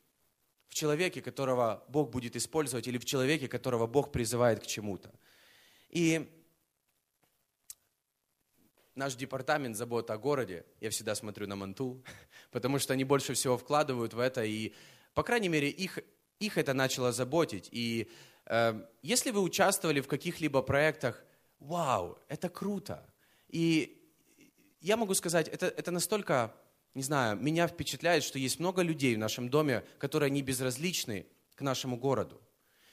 в 0.69 0.74
человеке, 0.74 1.21
которого 1.21 1.84
Бог 1.89 2.12
будет 2.12 2.38
использовать, 2.38 2.88
или 2.88 2.97
в 2.97 3.04
человеке, 3.04 3.50
которого 3.50 3.88
Бог 3.88 4.13
призывает 4.13 4.63
к 4.63 4.67
чему-то. 4.67 5.13
И 5.89 6.32
наш 8.95 9.15
департамент 9.15 9.75
забота 9.75 10.13
о 10.13 10.17
городе, 10.17 10.65
я 10.80 10.89
всегда 10.89 11.15
смотрю 11.15 11.47
на 11.47 11.56
Манту, 11.56 12.04
потому 12.51 12.80
что 12.80 12.93
они 12.93 13.04
больше 13.04 13.34
всего 13.34 13.58
вкладывают 13.58 14.13
в 14.13 14.19
это, 14.19 14.43
и, 14.43 14.73
по 15.13 15.23
крайней 15.23 15.49
мере, 15.49 15.69
их, 15.69 15.99
их 16.39 16.58
это 16.58 16.73
начало 16.73 17.12
заботить. 17.12 17.69
И 17.71 18.10
э, 18.45 18.86
если 19.01 19.32
вы 19.32 19.41
участвовали 19.41 20.01
в 20.01 20.08
каких-либо 20.08 20.62
проектах, 20.62 21.23
вау, 21.60 22.17
это 22.27 22.49
круто. 22.49 23.06
И 23.47 23.97
я 24.82 24.97
могу 24.97 25.13
сказать, 25.13 25.47
это, 25.47 25.67
это 25.67 25.91
настолько, 25.91 26.54
не 26.93 27.04
знаю, 27.04 27.38
меня 27.38 27.67
впечатляет, 27.67 28.23
что 28.23 28.39
есть 28.39 28.60
много 28.60 28.82
людей 28.82 29.15
в 29.15 29.19
нашем 29.19 29.49
доме, 29.49 29.84
которые 29.97 30.32
не 30.32 30.41
безразличны 30.41 31.27
к 31.56 31.62
нашему 31.62 31.97
городу. 31.97 32.41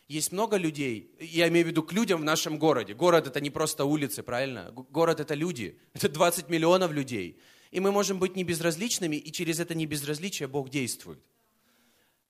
Есть 0.09 0.33
много 0.33 0.57
людей, 0.57 1.15
я 1.21 1.49
имею 1.49 1.67
в 1.67 1.69
виду 1.69 1.83
к 1.83 1.93
людям 1.93 2.23
в 2.23 2.25
нашем 2.25 2.59
городе. 2.59 2.95
Город 2.95 3.27
это 3.27 3.43
не 3.43 3.51
просто 3.51 3.85
улицы, 3.85 4.23
правильно? 4.23 4.73
Город 4.73 5.21
это 5.21 5.35
люди, 5.35 5.79
это 5.93 6.09
20 6.09 6.49
миллионов 6.49 6.93
людей. 6.93 7.39
И 7.71 7.79
мы 7.79 7.93
можем 7.93 8.19
быть 8.19 8.35
небезразличными, 8.35 9.17
и 9.17 9.31
через 9.31 9.61
это 9.61 9.75
небезразличие 9.75 10.49
Бог 10.49 10.71
действует. 10.71 11.19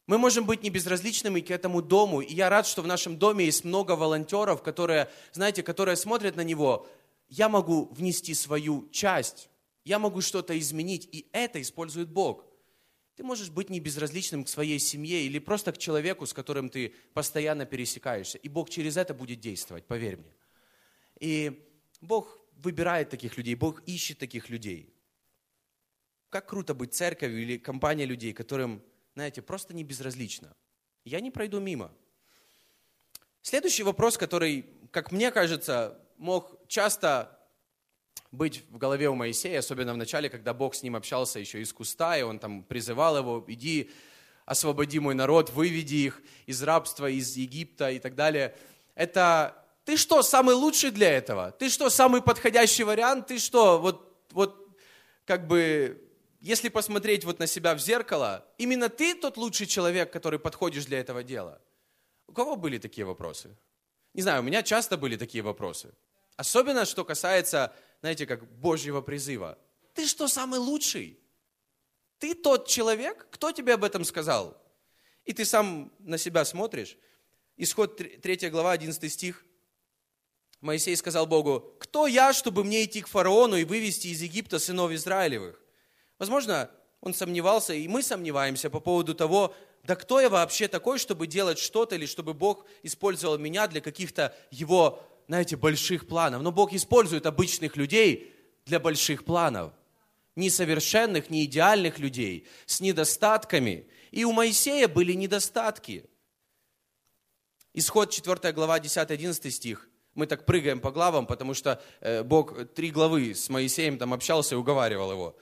Мы 0.09 0.19
можем 0.19 0.45
быть 0.45 0.65
небезразличными 0.65 1.41
к 1.41 1.53
этому 1.53 1.81
дому. 1.81 2.21
И 2.21 2.35
я 2.35 2.49
рад, 2.49 2.67
что 2.67 2.83
в 2.83 2.89
нашем 2.89 3.17
доме 3.17 3.45
есть 3.45 3.63
много 3.63 3.93
волонтеров, 3.93 4.63
которые, 4.63 5.09
знаете, 5.33 5.63
которые 5.63 5.97
смотрят 5.97 6.35
на 6.35 6.43
него. 6.43 6.89
Я 7.29 7.49
могу 7.49 7.85
внести 7.93 8.35
свою 8.35 8.89
часть, 8.91 9.51
я 9.85 10.01
могу 10.01 10.21
что-то 10.21 10.59
изменить, 10.59 11.09
и 11.13 11.29
это 11.31 11.63
использует 11.63 12.09
Бог. 12.09 12.48
Ты 13.19 13.25
можешь 13.25 13.51
быть 13.51 13.69
не 13.69 13.81
безразличным 13.81 14.45
к 14.45 14.49
своей 14.49 14.79
семье 14.79 15.23
или 15.23 15.41
просто 15.41 15.73
к 15.73 15.79
человеку, 15.79 16.25
с 16.25 16.33
которым 16.33 16.69
ты 16.69 16.95
постоянно 17.15 17.67
пересекаешься. 17.67 18.39
И 18.39 18.49
Бог 18.49 18.71
через 18.71 18.97
это 18.97 19.13
будет 19.13 19.41
действовать, 19.41 19.85
поверь 19.87 20.19
мне. 20.19 20.33
И 21.19 21.69
Бог 22.01 22.39
выбирает 22.53 23.11
таких 23.11 23.37
людей, 23.37 23.57
Бог 23.57 23.83
ищет 23.89 24.19
таких 24.19 24.51
людей. 24.51 24.95
Как 26.31 26.49
круто 26.49 26.75
быть 26.75 26.95
церковью 26.95 27.43
или 27.43 27.59
компанией 27.59 28.07
людей, 28.07 28.33
которым, 28.33 28.85
знаете, 29.15 29.43
просто 29.43 29.75
не 29.75 29.83
безразлично. 29.83 30.55
Я 31.05 31.19
не 31.19 31.33
пройду 31.33 31.59
мимо. 31.59 31.93
Следующий 33.43 33.83
вопрос, 33.83 34.17
который, 34.17 34.65
как 34.93 35.11
мне 35.11 35.33
кажется, 35.33 36.01
мог 36.19 36.57
часто 36.69 37.38
быть 38.31 38.65
в 38.71 38.79
голове 38.79 39.09
у 39.09 39.15
Моисея, 39.15 39.61
особенно 39.61 39.95
в 39.95 39.97
начале, 39.97 40.29
когда 40.29 40.55
Бог 40.55 40.75
с 40.75 40.83
ним 40.83 40.97
общался 40.97 41.39
еще 41.39 41.61
из 41.61 41.73
куста, 41.73 42.19
и 42.19 42.23
он 42.23 42.39
там 42.39 42.63
призывал 42.63 43.17
его, 43.19 43.45
иди, 43.47 43.91
освободи 44.45 44.99
мой 44.99 45.15
народ, 45.15 45.51
выведи 45.51 45.95
их 45.95 46.23
из 46.47 46.63
рабства, 46.63 47.11
из 47.11 47.37
Египта 47.37 47.91
и 47.91 47.99
так 47.99 48.15
далее. 48.15 48.57
Это 48.95 49.65
ты 49.85 49.97
что, 49.97 50.23
самый 50.23 50.55
лучший 50.55 50.91
для 50.91 51.11
этого? 51.11 51.53
Ты 51.53 51.71
что, 51.71 51.89
самый 51.89 52.21
подходящий 52.21 52.85
вариант? 52.85 53.29
Ты 53.29 53.39
что, 53.39 53.79
вот, 53.79 54.23
вот 54.33 54.79
как 55.25 55.47
бы, 55.47 56.07
если 56.41 56.69
посмотреть 56.69 57.25
вот 57.25 57.39
на 57.39 57.47
себя 57.47 57.75
в 57.75 57.79
зеркало, 57.79 58.45
именно 58.59 58.91
ты 58.91 59.15
тот 59.15 59.39
лучший 59.39 59.67
человек, 59.67 60.13
который 60.13 60.39
подходишь 60.39 60.85
для 60.85 61.01
этого 61.01 61.23
дела? 61.23 61.61
У 62.27 62.33
кого 62.33 62.57
были 62.57 62.77
такие 62.77 63.07
вопросы? 63.07 63.57
Не 64.13 64.21
знаю, 64.21 64.41
у 64.41 64.45
меня 64.45 64.63
часто 64.63 64.99
были 64.99 65.17
такие 65.17 65.43
вопросы. 65.43 65.95
Особенно, 66.37 66.85
что 66.85 67.05
касается 67.05 67.75
знаете, 68.01 68.27
как 68.27 68.47
Божьего 68.59 69.01
призыва. 69.01 69.59
Ты 69.95 70.07
что, 70.07 70.29
самый 70.29 70.59
лучший? 70.61 71.19
Ты 72.19 72.35
тот 72.35 72.69
человек? 72.69 73.29
Кто 73.31 73.53
тебе 73.53 73.75
об 73.75 73.85
этом 73.85 74.05
сказал? 74.05 74.57
И 75.25 75.33
ты 75.33 75.45
сам 75.45 75.93
на 75.99 76.19
себя 76.19 76.45
смотришь. 76.45 76.97
Исход 77.57 77.97
3 77.97 78.51
глава, 78.51 78.73
11 78.73 79.13
стих. 79.13 79.45
Моисей 80.61 80.97
сказал 80.97 81.27
Богу, 81.27 81.75
кто 81.79 82.07
я, 82.07 82.33
чтобы 82.33 82.65
мне 82.65 82.85
идти 82.85 83.03
к 83.03 83.09
фараону 83.09 83.57
и 83.57 83.65
вывести 83.65 84.09
из 84.09 84.23
Египта 84.23 84.59
сынов 84.59 84.91
Израилевых? 84.91 85.61
Возможно, 86.19 86.71
он 87.01 87.15
сомневался, 87.15 87.75
и 87.75 87.87
мы 87.87 88.03
сомневаемся 88.03 88.71
по 88.71 88.81
поводу 88.81 89.15
того, 89.15 89.55
да 89.85 89.95
кто 89.95 90.21
я 90.21 90.29
вообще 90.29 90.67
такой, 90.67 90.99
чтобы 90.99 91.29
делать 91.29 91.59
что-то, 91.59 91.95
или 91.95 92.07
чтобы 92.07 92.35
Бог 92.35 92.67
использовал 92.83 93.39
меня 93.39 93.69
для 93.69 93.81
каких-то 93.81 94.37
его, 94.51 95.03
знаете, 95.29 95.57
больших 95.57 96.07
планов. 96.07 96.43
Но 96.43 96.51
Бог 96.51 96.73
использует 96.73 97.27
обычных 97.27 97.77
людей 97.77 98.35
для 98.65 98.81
больших 98.81 99.25
планов. 99.25 99.73
Несовершенных, 100.37 101.31
не 101.31 101.45
идеальных 101.45 101.99
людей, 101.99 102.47
с 102.65 102.81
недостатками. 102.81 103.87
И 104.11 104.25
у 104.25 104.33
Моисея 104.33 104.89
были 104.89 105.13
недостатки. 105.13 106.05
Исход 107.75 108.11
4 108.11 108.53
глава 108.53 108.81
10-11 108.81 109.51
стих. 109.51 109.89
Мы 110.15 110.27
так 110.27 110.47
прыгаем 110.47 110.81
по 110.81 110.91
главам, 110.91 111.27
потому 111.27 111.55
что 111.55 111.81
э, 112.01 112.23
Бог 112.23 112.73
три 112.75 112.91
главы 112.91 113.35
с 113.35 113.49
Моисеем 113.51 113.99
там 113.99 114.15
общался 114.15 114.55
и 114.55 114.59
уговаривал 114.59 115.13
его. 115.13 115.39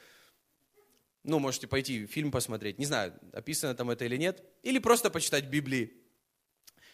Ну, 1.23 1.39
можете 1.39 1.67
пойти 1.67 2.07
фильм 2.07 2.31
посмотреть. 2.31 2.79
Не 2.79 2.87
знаю, 2.87 3.15
описано 3.33 3.75
там 3.75 3.91
это 3.91 4.05
или 4.05 4.17
нет. 4.17 4.43
Или 4.63 4.79
просто 4.79 5.11
почитать 5.11 5.47
Библии. 5.47 5.95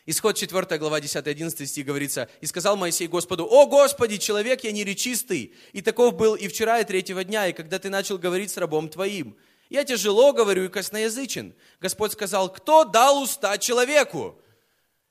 Исход 0.05 0.37
4 0.37 0.79
глава 0.79 0.99
10-11 1.01 1.65
стих 1.67 1.87
говорится, 1.87 2.29
«И 2.41 2.47
сказал 2.47 2.77
Моисей 2.77 3.07
Господу, 3.07 3.47
«О 3.47 3.67
Господи, 3.67 4.17
человек 4.17 4.65
я 4.65 4.73
неречистый, 4.73 5.55
и 5.73 5.81
таков 5.81 6.17
был 6.17 6.35
и 6.35 6.49
вчера, 6.49 6.81
и 6.81 6.85
третьего 6.85 7.23
дня, 7.23 7.47
и 7.47 7.53
когда 7.53 7.79
ты 7.79 7.89
начал 7.89 8.19
говорить 8.19 8.51
с 8.51 8.57
рабом 8.57 8.89
твоим. 8.89 9.37
Я 9.71 9.85
тяжело 9.85 10.33
говорю 10.33 10.65
и 10.65 10.69
косноязычен». 10.69 11.55
Господь 11.81 12.13
сказал, 12.13 12.53
«Кто 12.53 12.85
дал 12.85 13.23
уста 13.23 13.57
человеку?» 13.59 14.43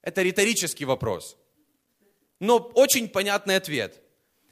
Это 0.01 0.23
риторический 0.23 0.84
вопрос. 0.84 1.38
Но 2.39 2.58
очень 2.58 3.08
понятный 3.08 3.56
ответ. 3.56 4.01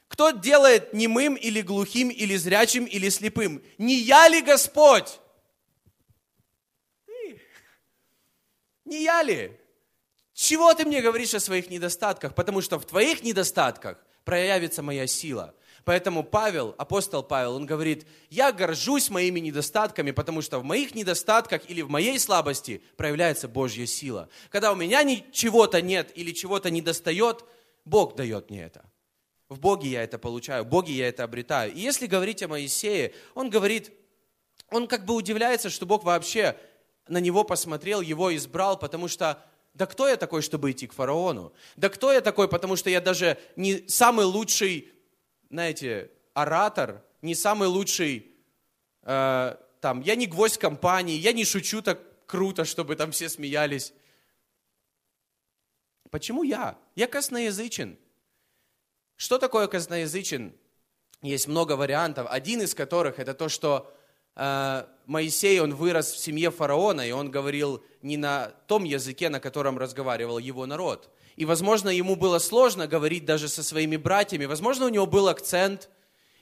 Кто 0.08 0.32
делает 0.32 0.94
немым 0.94 1.36
или 1.36 1.62
глухим, 1.62 2.10
или 2.10 2.36
зрячим, 2.38 2.86
или 2.86 3.10
слепым? 3.10 3.62
Не 3.78 3.96
я 3.96 4.28
ли 4.30 4.42
Господь? 4.42 5.20
Не 8.86 9.04
я 9.04 9.22
ли? 9.22 9.60
Чего 10.40 10.74
ты 10.74 10.86
мне 10.86 11.02
говоришь 11.02 11.34
о 11.34 11.42
своих 11.42 11.70
недостатках? 11.70 12.34
Потому 12.34 12.62
что 12.62 12.80
в 12.80 12.86
твоих 12.86 13.24
недостатках 13.24 13.98
проявится 14.24 14.82
моя 14.82 15.06
сила. 15.06 15.54
Поэтому 15.84 16.24
Павел, 16.24 16.74
апостол 16.78 17.24
Павел, 17.24 17.56
он 17.56 17.66
говорит, 17.66 18.08
я 18.30 18.54
горжусь 18.54 19.10
моими 19.10 19.42
недостатками, 19.42 20.12
потому 20.12 20.42
что 20.42 20.60
в 20.60 20.64
моих 20.64 20.96
недостатках 20.96 21.70
или 21.70 21.82
в 21.82 21.90
моей 21.90 22.18
слабости 22.18 22.82
проявляется 22.96 23.50
Божья 23.50 23.86
сила. 23.86 24.30
Когда 24.50 24.72
у 24.72 24.78
меня 24.78 25.04
чего-то 25.34 25.82
нет 25.82 26.10
или 26.16 26.32
чего-то 26.32 26.72
недостает, 26.72 27.44
Бог 27.84 28.16
дает 28.16 28.50
мне 28.50 28.64
это. 28.64 28.86
В 29.50 29.60
Боге 29.60 29.90
я 29.90 30.04
это 30.04 30.18
получаю, 30.18 30.64
в 30.64 30.68
Боге 30.68 30.94
я 30.94 31.10
это 31.10 31.26
обретаю. 31.26 31.74
И 31.74 31.82
если 31.82 32.08
говорить 32.08 32.42
о 32.44 32.48
Моисее, 32.48 33.14
он 33.36 33.50
говорит, 33.50 33.92
он 34.72 34.88
как 34.88 35.04
бы 35.04 35.16
удивляется, 35.16 35.70
что 35.70 35.86
Бог 35.86 36.06
вообще 36.06 36.56
на 37.10 37.18
него 37.18 37.44
посмотрел, 37.44 38.00
его 38.00 38.34
избрал, 38.34 38.80
потому 38.80 39.10
что 39.10 39.44
да 39.74 39.86
кто 39.86 40.08
я 40.08 40.18
такой, 40.18 40.42
чтобы 40.42 40.72
идти 40.72 40.88
к 40.88 40.94
фараону? 40.94 41.54
Да 41.76 41.90
кто 41.90 42.12
я 42.12 42.22
такой, 42.22 42.48
потому 42.48 42.76
что 42.76 42.90
я 42.90 43.02
даже 43.02 43.38
не 43.56 43.88
самый 43.88 44.26
лучший, 44.26 44.92
знаете, 45.50 46.12
оратор, 46.34 47.04
не 47.22 47.36
самый 47.36 47.68
лучший, 47.68 48.32
э, 49.04 49.56
там, 49.80 50.02
я 50.02 50.16
не 50.16 50.28
гвоздь 50.28 50.58
компании, 50.58 51.18
я 51.18 51.32
не 51.32 51.46
шучу 51.46 51.82
так 51.82 52.00
круто, 52.26 52.66
чтобы 52.66 52.96
там 52.96 53.12
все 53.12 53.30
смеялись. 53.30 53.94
Почему 56.10 56.44
я? 56.44 56.78
Я 56.96 57.08
косноязычен. 57.08 57.98
Что 59.16 59.38
такое 59.38 59.68
косноязычен? 59.68 60.54
Есть 61.22 61.48
много 61.48 61.74
вариантов. 61.74 62.28
Один 62.30 62.62
из 62.62 62.74
которых 62.74 63.20
это 63.20 63.34
то, 63.34 63.50
что 63.50 63.94
Моисей, 65.06 65.60
он 65.60 65.74
вырос 65.74 66.12
в 66.12 66.18
семье 66.18 66.50
фараона, 66.50 67.02
и 67.02 67.12
он 67.12 67.30
говорил 67.30 67.84
не 68.02 68.16
на 68.16 68.54
том 68.68 68.84
языке, 68.84 69.30
на 69.30 69.40
котором 69.40 69.78
разговаривал 69.78 70.38
его 70.38 70.66
народ. 70.66 71.10
И, 71.36 71.46
возможно, 71.46 71.90
ему 71.90 72.16
было 72.16 72.40
сложно 72.40 72.88
говорить 72.88 73.26
даже 73.26 73.50
со 73.50 73.64
своими 73.64 73.98
братьями. 73.98 74.46
Возможно, 74.46 74.86
у 74.86 74.90
него 74.90 75.06
был 75.06 75.28
акцент, 75.28 75.90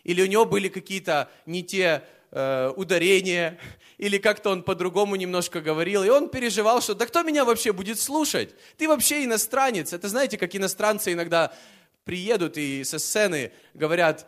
или 0.03 0.21
у 0.21 0.25
него 0.27 0.45
были 0.45 0.67
какие-то 0.67 1.29
не 1.45 1.63
те 1.63 2.03
э, 2.31 2.73
ударения, 2.75 3.57
или 3.97 4.17
как-то 4.17 4.51
он 4.51 4.63
по-другому 4.63 5.15
немножко 5.15 5.61
говорил. 5.61 6.03
И 6.03 6.09
он 6.09 6.29
переживал, 6.29 6.81
что 6.81 6.93
да 6.93 7.05
кто 7.05 7.23
меня 7.23 7.45
вообще 7.45 7.71
будет 7.71 7.99
слушать? 7.99 8.53
Ты 8.77 8.87
вообще 8.87 9.23
иностранец. 9.23 9.93
Это 9.93 10.07
знаете, 10.09 10.37
как 10.37 10.55
иностранцы 10.55 11.13
иногда 11.13 11.53
приедут 12.03 12.57
и 12.57 12.83
со 12.83 12.99
сцены 12.99 13.51
говорят, 13.73 14.27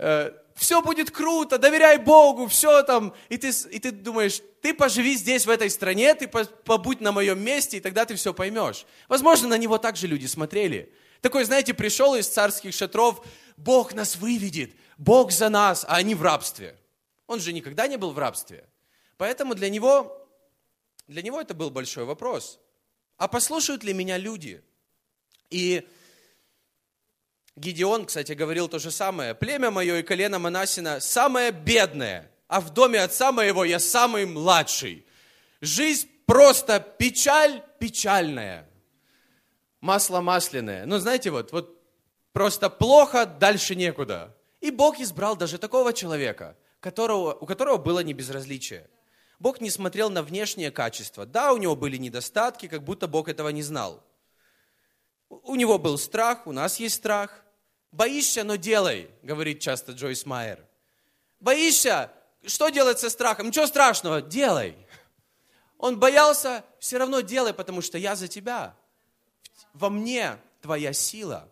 э, 0.00 0.32
все 0.54 0.82
будет 0.82 1.10
круто, 1.10 1.58
доверяй 1.58 1.98
Богу, 1.98 2.46
все 2.46 2.82
там. 2.82 3.14
И 3.28 3.36
ты, 3.38 3.50
и 3.70 3.78
ты 3.78 3.92
думаешь, 3.92 4.42
ты 4.60 4.74
поживи 4.74 5.14
здесь, 5.14 5.46
в 5.46 5.50
этой 5.50 5.70
стране, 5.70 6.14
ты 6.14 6.28
побудь 6.28 7.00
на 7.00 7.12
моем 7.12 7.42
месте, 7.42 7.76
и 7.76 7.80
тогда 7.80 8.04
ты 8.04 8.14
все 8.14 8.34
поймешь. 8.34 8.86
Возможно, 9.08 9.48
на 9.48 9.58
него 9.58 9.78
также 9.78 10.06
люди 10.06 10.26
смотрели. 10.26 10.92
Такой, 11.20 11.44
знаете, 11.44 11.74
пришел 11.74 12.14
из 12.14 12.28
царских 12.28 12.74
шатров, 12.74 13.24
Бог 13.56 13.94
нас 13.94 14.16
выведет, 14.16 14.74
Бог 14.96 15.32
за 15.32 15.48
нас, 15.48 15.84
а 15.88 15.96
они 15.96 16.14
в 16.14 16.22
рабстве. 16.22 16.76
Он 17.26 17.40
же 17.40 17.52
никогда 17.52 17.86
не 17.86 17.96
был 17.96 18.12
в 18.12 18.18
рабстве. 18.18 18.68
Поэтому 19.16 19.54
для 19.54 19.68
него, 19.68 20.28
для 21.06 21.22
него 21.22 21.40
это 21.40 21.54
был 21.54 21.70
большой 21.70 22.04
вопрос. 22.04 22.58
А 23.16 23.28
послушают 23.28 23.84
ли 23.84 23.92
меня 23.92 24.16
люди? 24.16 24.62
И 25.50 25.86
Гидеон, 27.60 28.06
кстати, 28.06 28.32
говорил 28.32 28.68
то 28.68 28.78
же 28.78 28.90
самое. 28.90 29.34
Племя 29.34 29.70
мое 29.70 29.98
и 29.98 30.02
колено 30.02 30.38
Манасина 30.38 30.98
самое 30.98 31.52
бедное, 31.52 32.30
а 32.48 32.60
в 32.60 32.70
доме 32.70 33.00
отца 33.00 33.32
моего 33.32 33.64
я 33.64 33.78
самый 33.78 34.24
младший. 34.24 35.04
Жизнь 35.60 36.08
просто 36.24 36.80
печаль 36.80 37.62
печальная. 37.78 38.66
Масло 39.80 40.20
масляное. 40.20 40.86
Ну, 40.86 40.98
знаете, 40.98 41.30
вот, 41.30 41.52
вот 41.52 41.82
просто 42.32 42.70
плохо, 42.70 43.26
дальше 43.26 43.74
некуда. 43.74 44.36
И 44.60 44.70
Бог 44.70 44.98
избрал 44.98 45.36
даже 45.36 45.58
такого 45.58 45.92
человека, 45.92 46.56
которого, 46.80 47.34
у 47.34 47.46
которого 47.46 47.76
было 47.76 48.00
не 48.00 48.14
безразличие. 48.14 48.88
Бог 49.38 49.60
не 49.60 49.70
смотрел 49.70 50.08
на 50.10 50.22
внешние 50.22 50.70
качества. 50.70 51.26
Да, 51.26 51.52
у 51.52 51.58
него 51.58 51.76
были 51.76 51.98
недостатки, 51.98 52.68
как 52.68 52.84
будто 52.84 53.06
Бог 53.06 53.28
этого 53.28 53.48
не 53.50 53.62
знал. 53.62 54.02
У 55.28 55.56
него 55.56 55.78
был 55.78 55.98
страх, 55.98 56.46
у 56.46 56.52
нас 56.52 56.80
есть 56.80 56.96
страх. 56.96 57.42
Боишься, 57.92 58.44
но 58.44 58.56
делай, 58.56 59.10
говорит 59.22 59.60
часто 59.60 59.92
Джойс 59.92 60.24
Майер. 60.24 60.64
Боишься, 61.40 62.12
что 62.46 62.68
делать 62.68 62.98
со 62.98 63.10
страхом? 63.10 63.48
Ничего 63.48 63.66
страшного, 63.66 64.22
делай. 64.22 64.76
Он 65.78 65.98
боялся, 65.98 66.64
все 66.78 66.98
равно 66.98 67.20
делай, 67.20 67.52
потому 67.52 67.80
что 67.82 67.98
я 67.98 68.14
за 68.14 68.28
тебя. 68.28 68.76
Во 69.72 69.88
мне 69.88 70.38
твоя 70.60 70.92
сила. 70.92 71.48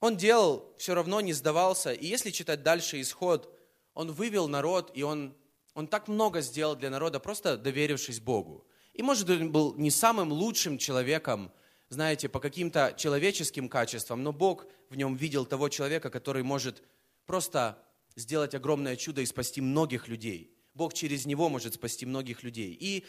Он 0.00 0.16
делал, 0.16 0.74
все 0.78 0.94
равно 0.94 1.20
не 1.20 1.32
сдавался. 1.32 1.92
И 1.92 2.06
если 2.06 2.30
читать 2.30 2.62
дальше 2.62 3.00
исход, 3.00 3.58
он 3.94 4.12
вывел 4.12 4.48
народ, 4.48 4.90
и 4.94 5.02
он, 5.02 5.34
он 5.74 5.86
так 5.86 6.08
много 6.08 6.40
сделал 6.40 6.76
для 6.76 6.90
народа, 6.90 7.20
просто 7.20 7.56
доверившись 7.56 8.20
Богу. 8.20 8.66
И, 8.94 9.02
может, 9.02 9.30
он 9.30 9.50
был 9.50 9.74
не 9.76 9.90
самым 9.90 10.32
лучшим 10.32 10.76
человеком 10.76 11.52
знаете, 11.92 12.30
по 12.30 12.40
каким-то 12.40 12.94
человеческим 12.96 13.68
качествам, 13.68 14.22
но 14.22 14.32
Бог 14.32 14.66
в 14.88 14.96
нем 14.96 15.14
видел 15.14 15.44
того 15.44 15.68
человека, 15.68 16.08
который 16.08 16.42
может 16.42 16.82
просто 17.26 17.78
сделать 18.16 18.54
огромное 18.54 18.96
чудо 18.96 19.20
и 19.20 19.26
спасти 19.26 19.60
многих 19.60 20.08
людей. 20.08 20.56
Бог 20.72 20.94
через 20.94 21.26
него 21.26 21.50
может 21.50 21.74
спасти 21.74 22.06
многих 22.06 22.42
людей. 22.42 22.74
И, 22.80 23.04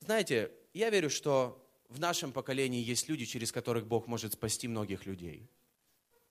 знаете, 0.00 0.50
я 0.72 0.88
верю, 0.88 1.10
что 1.10 1.62
в 1.90 2.00
нашем 2.00 2.32
поколении 2.32 2.82
есть 2.82 3.10
люди, 3.10 3.26
через 3.26 3.52
которых 3.52 3.86
Бог 3.86 4.06
может 4.06 4.32
спасти 4.32 4.68
многих 4.68 5.04
людей. 5.04 5.50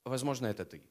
Возможно, 0.02 0.46
это 0.46 0.64
ты. 0.64 0.82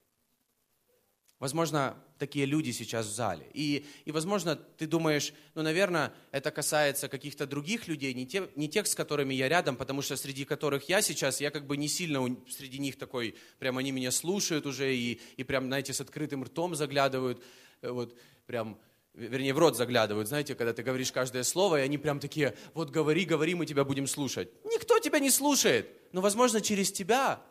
Возможно, 1.44 1.98
такие 2.20 2.46
люди 2.46 2.72
сейчас 2.72 3.06
в 3.06 3.14
зале. 3.14 3.46
И, 3.54 3.86
и 4.06 4.14
возможно, 4.14 4.56
ты 4.56 4.88
думаешь, 4.88 5.34
ну, 5.56 5.62
наверное, 5.62 6.14
это 6.32 6.52
касается 6.52 7.10
каких-то 7.10 7.46
других 7.46 7.90
людей, 7.90 8.14
не, 8.14 8.26
те, 8.26 8.48
не 8.56 8.70
тех, 8.70 8.88
с 8.88 8.96
которыми 8.96 9.34
я 9.34 9.50
рядом, 9.50 9.76
потому 9.76 10.02
что 10.02 10.16
среди 10.16 10.46
которых 10.46 10.88
я 10.88 11.02
сейчас, 11.02 11.42
я 11.42 11.52
как 11.52 11.68
бы 11.68 11.76
не 11.76 11.90
сильно 11.90 12.22
среди 12.50 12.80
них 12.80 12.98
такой, 12.98 13.36
прям 13.60 13.78
они 13.78 13.92
меня 13.92 14.12
слушают 14.12 14.66
уже 14.66 14.96
и, 14.96 15.20
и 15.36 15.44
прям, 15.44 15.66
знаете, 15.66 15.92
с 15.92 16.00
открытым 16.00 16.46
ртом 16.46 16.76
заглядывают, 16.76 17.44
э, 17.82 17.90
вот 17.90 18.18
прям, 18.46 18.80
вернее, 19.14 19.54
в 19.54 19.60
рот 19.60 19.76
заглядывают, 19.76 20.30
знаете, 20.30 20.56
когда 20.56 20.72
ты 20.72 20.82
говоришь 20.82 21.12
каждое 21.12 21.44
слово, 21.44 21.82
и 21.82 21.84
они 21.84 21.98
прям 21.98 22.22
такие, 22.22 22.56
вот 22.74 22.90
говори, 22.90 23.26
говори, 23.26 23.54
мы 23.54 23.66
тебя 23.66 23.84
будем 23.84 24.08
слушать. 24.08 24.50
Никто 24.64 24.98
тебя 25.00 25.20
не 25.20 25.30
слушает, 25.30 25.90
но, 26.14 26.22
возможно, 26.22 26.62
через 26.62 26.90
тебя 26.90 27.42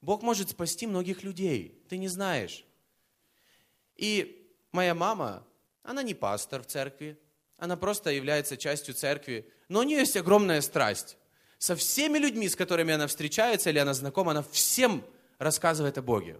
Бог 0.00 0.22
может 0.22 0.50
спасти 0.50 0.86
многих 0.86 1.24
людей, 1.24 1.82
ты 1.88 1.98
не 1.98 2.06
знаешь. 2.06 2.64
И 3.96 4.50
моя 4.72 4.94
мама, 4.94 5.46
она 5.82 6.02
не 6.02 6.14
пастор 6.14 6.62
в 6.62 6.66
церкви, 6.66 7.18
она 7.56 7.76
просто 7.76 8.10
является 8.10 8.56
частью 8.56 8.94
церкви, 8.94 9.48
но 9.68 9.80
у 9.80 9.82
нее 9.82 10.00
есть 10.00 10.16
огромная 10.16 10.60
страсть. 10.60 11.16
Со 11.58 11.74
всеми 11.74 12.18
людьми, 12.18 12.48
с 12.48 12.56
которыми 12.56 12.92
она 12.92 13.06
встречается 13.06 13.70
или 13.70 13.78
она 13.78 13.94
знакома, 13.94 14.32
она 14.32 14.42
всем 14.42 15.02
рассказывает 15.38 15.96
о 15.96 16.02
Боге. 16.02 16.38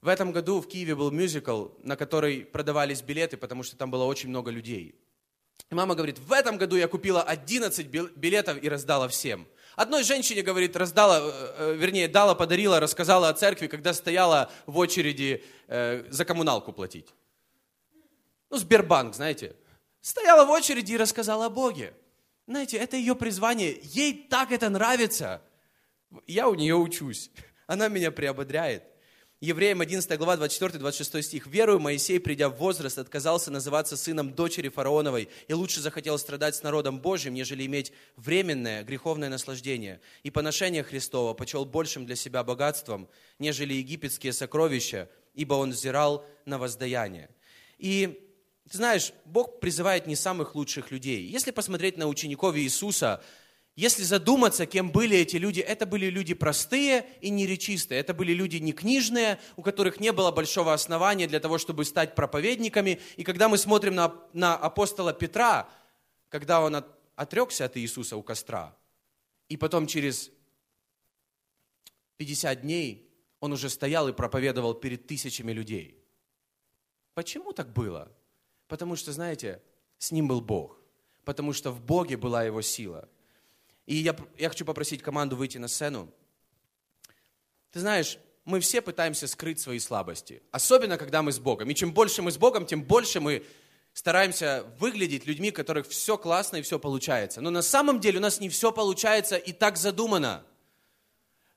В 0.00 0.08
этом 0.08 0.32
году 0.32 0.60
в 0.60 0.68
Киеве 0.68 0.94
был 0.94 1.10
мюзикл, 1.10 1.68
на 1.82 1.96
который 1.96 2.44
продавались 2.44 3.02
билеты, 3.02 3.36
потому 3.36 3.62
что 3.62 3.76
там 3.76 3.90
было 3.90 4.04
очень 4.04 4.28
много 4.28 4.50
людей. 4.50 4.94
И 5.70 5.74
мама 5.74 5.94
говорит, 5.94 6.18
в 6.18 6.32
этом 6.32 6.58
году 6.58 6.76
я 6.76 6.86
купила 6.86 7.22
11 7.22 7.86
билетов 7.86 8.62
и 8.62 8.68
раздала 8.68 9.08
всем. 9.08 9.48
Одной 9.76 10.04
женщине, 10.04 10.40
говорит, 10.40 10.74
раздала, 10.74 11.20
э, 11.20 11.54
э, 11.58 11.74
вернее, 11.76 12.08
дала, 12.08 12.34
подарила, 12.34 12.80
рассказала 12.80 13.28
о 13.28 13.34
церкви, 13.34 13.66
когда 13.66 13.92
стояла 13.92 14.50
в 14.64 14.78
очереди 14.78 15.44
э, 15.68 16.04
за 16.08 16.24
коммуналку 16.24 16.72
платить. 16.72 17.14
Ну, 18.48 18.56
Сбербанк, 18.56 19.14
знаете. 19.14 19.54
Стояла 20.00 20.46
в 20.46 20.50
очереди 20.50 20.92
и 20.92 20.96
рассказала 20.96 21.46
о 21.46 21.50
Боге. 21.50 21.92
Знаете, 22.46 22.78
это 22.78 22.96
ее 22.96 23.14
призвание. 23.14 23.78
Ей 23.82 24.26
так 24.30 24.50
это 24.50 24.70
нравится. 24.70 25.42
Я 26.26 26.48
у 26.48 26.54
нее 26.54 26.74
учусь. 26.74 27.30
Она 27.66 27.88
меня 27.88 28.10
приободряет. 28.10 28.84
Евреям 29.40 29.82
11 29.82 30.16
глава 30.16 30.36
24-26 30.46 31.20
стих. 31.20 31.46
«Верую, 31.46 31.78
Моисей, 31.78 32.18
придя 32.18 32.48
в 32.48 32.56
возраст, 32.56 32.96
отказался 32.96 33.50
называться 33.50 33.94
сыном 33.94 34.32
дочери 34.32 34.70
фараоновой 34.70 35.28
и 35.46 35.52
лучше 35.52 35.82
захотел 35.82 36.18
страдать 36.18 36.56
с 36.56 36.62
народом 36.62 37.00
Божьим, 37.00 37.34
нежели 37.34 37.66
иметь 37.66 37.92
временное 38.16 38.82
греховное 38.82 39.28
наслаждение. 39.28 40.00
И 40.22 40.30
поношение 40.30 40.82
Христова 40.82 41.34
почел 41.34 41.66
большим 41.66 42.06
для 42.06 42.16
себя 42.16 42.42
богатством, 42.44 43.10
нежели 43.38 43.74
египетские 43.74 44.32
сокровища, 44.32 45.10
ибо 45.34 45.52
он 45.52 45.72
взирал 45.72 46.24
на 46.46 46.56
воздаяние». 46.56 47.28
И 47.76 48.18
ты 48.70 48.78
знаешь, 48.78 49.12
Бог 49.26 49.60
призывает 49.60 50.06
не 50.06 50.16
самых 50.16 50.54
лучших 50.54 50.90
людей. 50.90 51.26
Если 51.26 51.50
посмотреть 51.50 51.98
на 51.98 52.06
учеников 52.08 52.56
Иисуса, 52.56 53.22
если 53.76 54.04
задуматься, 54.04 54.64
кем 54.64 54.90
были 54.90 55.18
эти 55.18 55.36
люди, 55.36 55.60
это 55.60 55.84
были 55.84 56.06
люди 56.06 56.32
простые 56.32 57.06
и 57.20 57.28
неречистые. 57.28 58.00
Это 58.00 58.14
были 58.14 58.32
люди 58.32 58.56
не 58.56 58.72
книжные, 58.72 59.38
у 59.54 59.62
которых 59.62 60.00
не 60.00 60.12
было 60.12 60.32
большого 60.32 60.72
основания 60.72 61.26
для 61.26 61.40
того, 61.40 61.58
чтобы 61.58 61.84
стать 61.84 62.14
проповедниками. 62.14 63.02
И 63.16 63.22
когда 63.22 63.50
мы 63.50 63.58
смотрим 63.58 63.94
на, 63.94 64.14
на 64.32 64.56
апостола 64.56 65.12
Петра, 65.12 65.68
когда 66.30 66.62
он 66.62 66.76
от, 66.76 66.86
отрекся 67.16 67.66
от 67.66 67.76
Иисуса 67.76 68.16
у 68.16 68.22
костра, 68.22 68.74
и 69.50 69.58
потом 69.58 69.86
через 69.86 70.30
50 72.16 72.62
дней 72.62 73.10
он 73.40 73.52
уже 73.52 73.68
стоял 73.68 74.08
и 74.08 74.14
проповедовал 74.14 74.72
перед 74.72 75.06
тысячами 75.06 75.52
людей. 75.52 76.02
Почему 77.12 77.52
так 77.52 77.74
было? 77.74 78.10
Потому 78.68 78.96
что, 78.96 79.12
знаете, 79.12 79.62
с 79.98 80.12
ним 80.12 80.28
был 80.28 80.40
Бог. 80.40 80.80
Потому 81.26 81.52
что 81.52 81.72
в 81.72 81.82
Боге 81.82 82.16
была 82.16 82.42
его 82.42 82.62
сила– 82.62 83.06
и 83.86 83.96
я, 83.96 84.16
я 84.36 84.48
хочу 84.48 84.64
попросить 84.64 85.02
команду 85.02 85.36
выйти 85.36 85.58
на 85.58 85.68
сцену. 85.68 86.08
Ты 87.70 87.80
знаешь, 87.80 88.18
мы 88.44 88.60
все 88.60 88.80
пытаемся 88.80 89.26
скрыть 89.28 89.60
свои 89.60 89.78
слабости, 89.78 90.42
особенно 90.50 90.98
когда 90.98 91.22
мы 91.22 91.32
с 91.32 91.38
Богом. 91.38 91.70
И 91.70 91.74
чем 91.74 91.92
больше 91.92 92.22
мы 92.22 92.32
с 92.32 92.36
Богом, 92.36 92.66
тем 92.66 92.82
больше 92.82 93.20
мы 93.20 93.44
стараемся 93.92 94.64
выглядеть 94.78 95.26
людьми, 95.26 95.50
у 95.50 95.52
которых 95.52 95.88
все 95.88 96.18
классно 96.18 96.56
и 96.56 96.62
все 96.62 96.78
получается. 96.78 97.40
Но 97.40 97.50
на 97.50 97.62
самом 97.62 98.00
деле 98.00 98.18
у 98.18 98.22
нас 98.22 98.40
не 98.40 98.48
все 98.48 98.72
получается 98.72 99.36
и 99.36 99.52
так 99.52 99.76
задумано. 99.76 100.44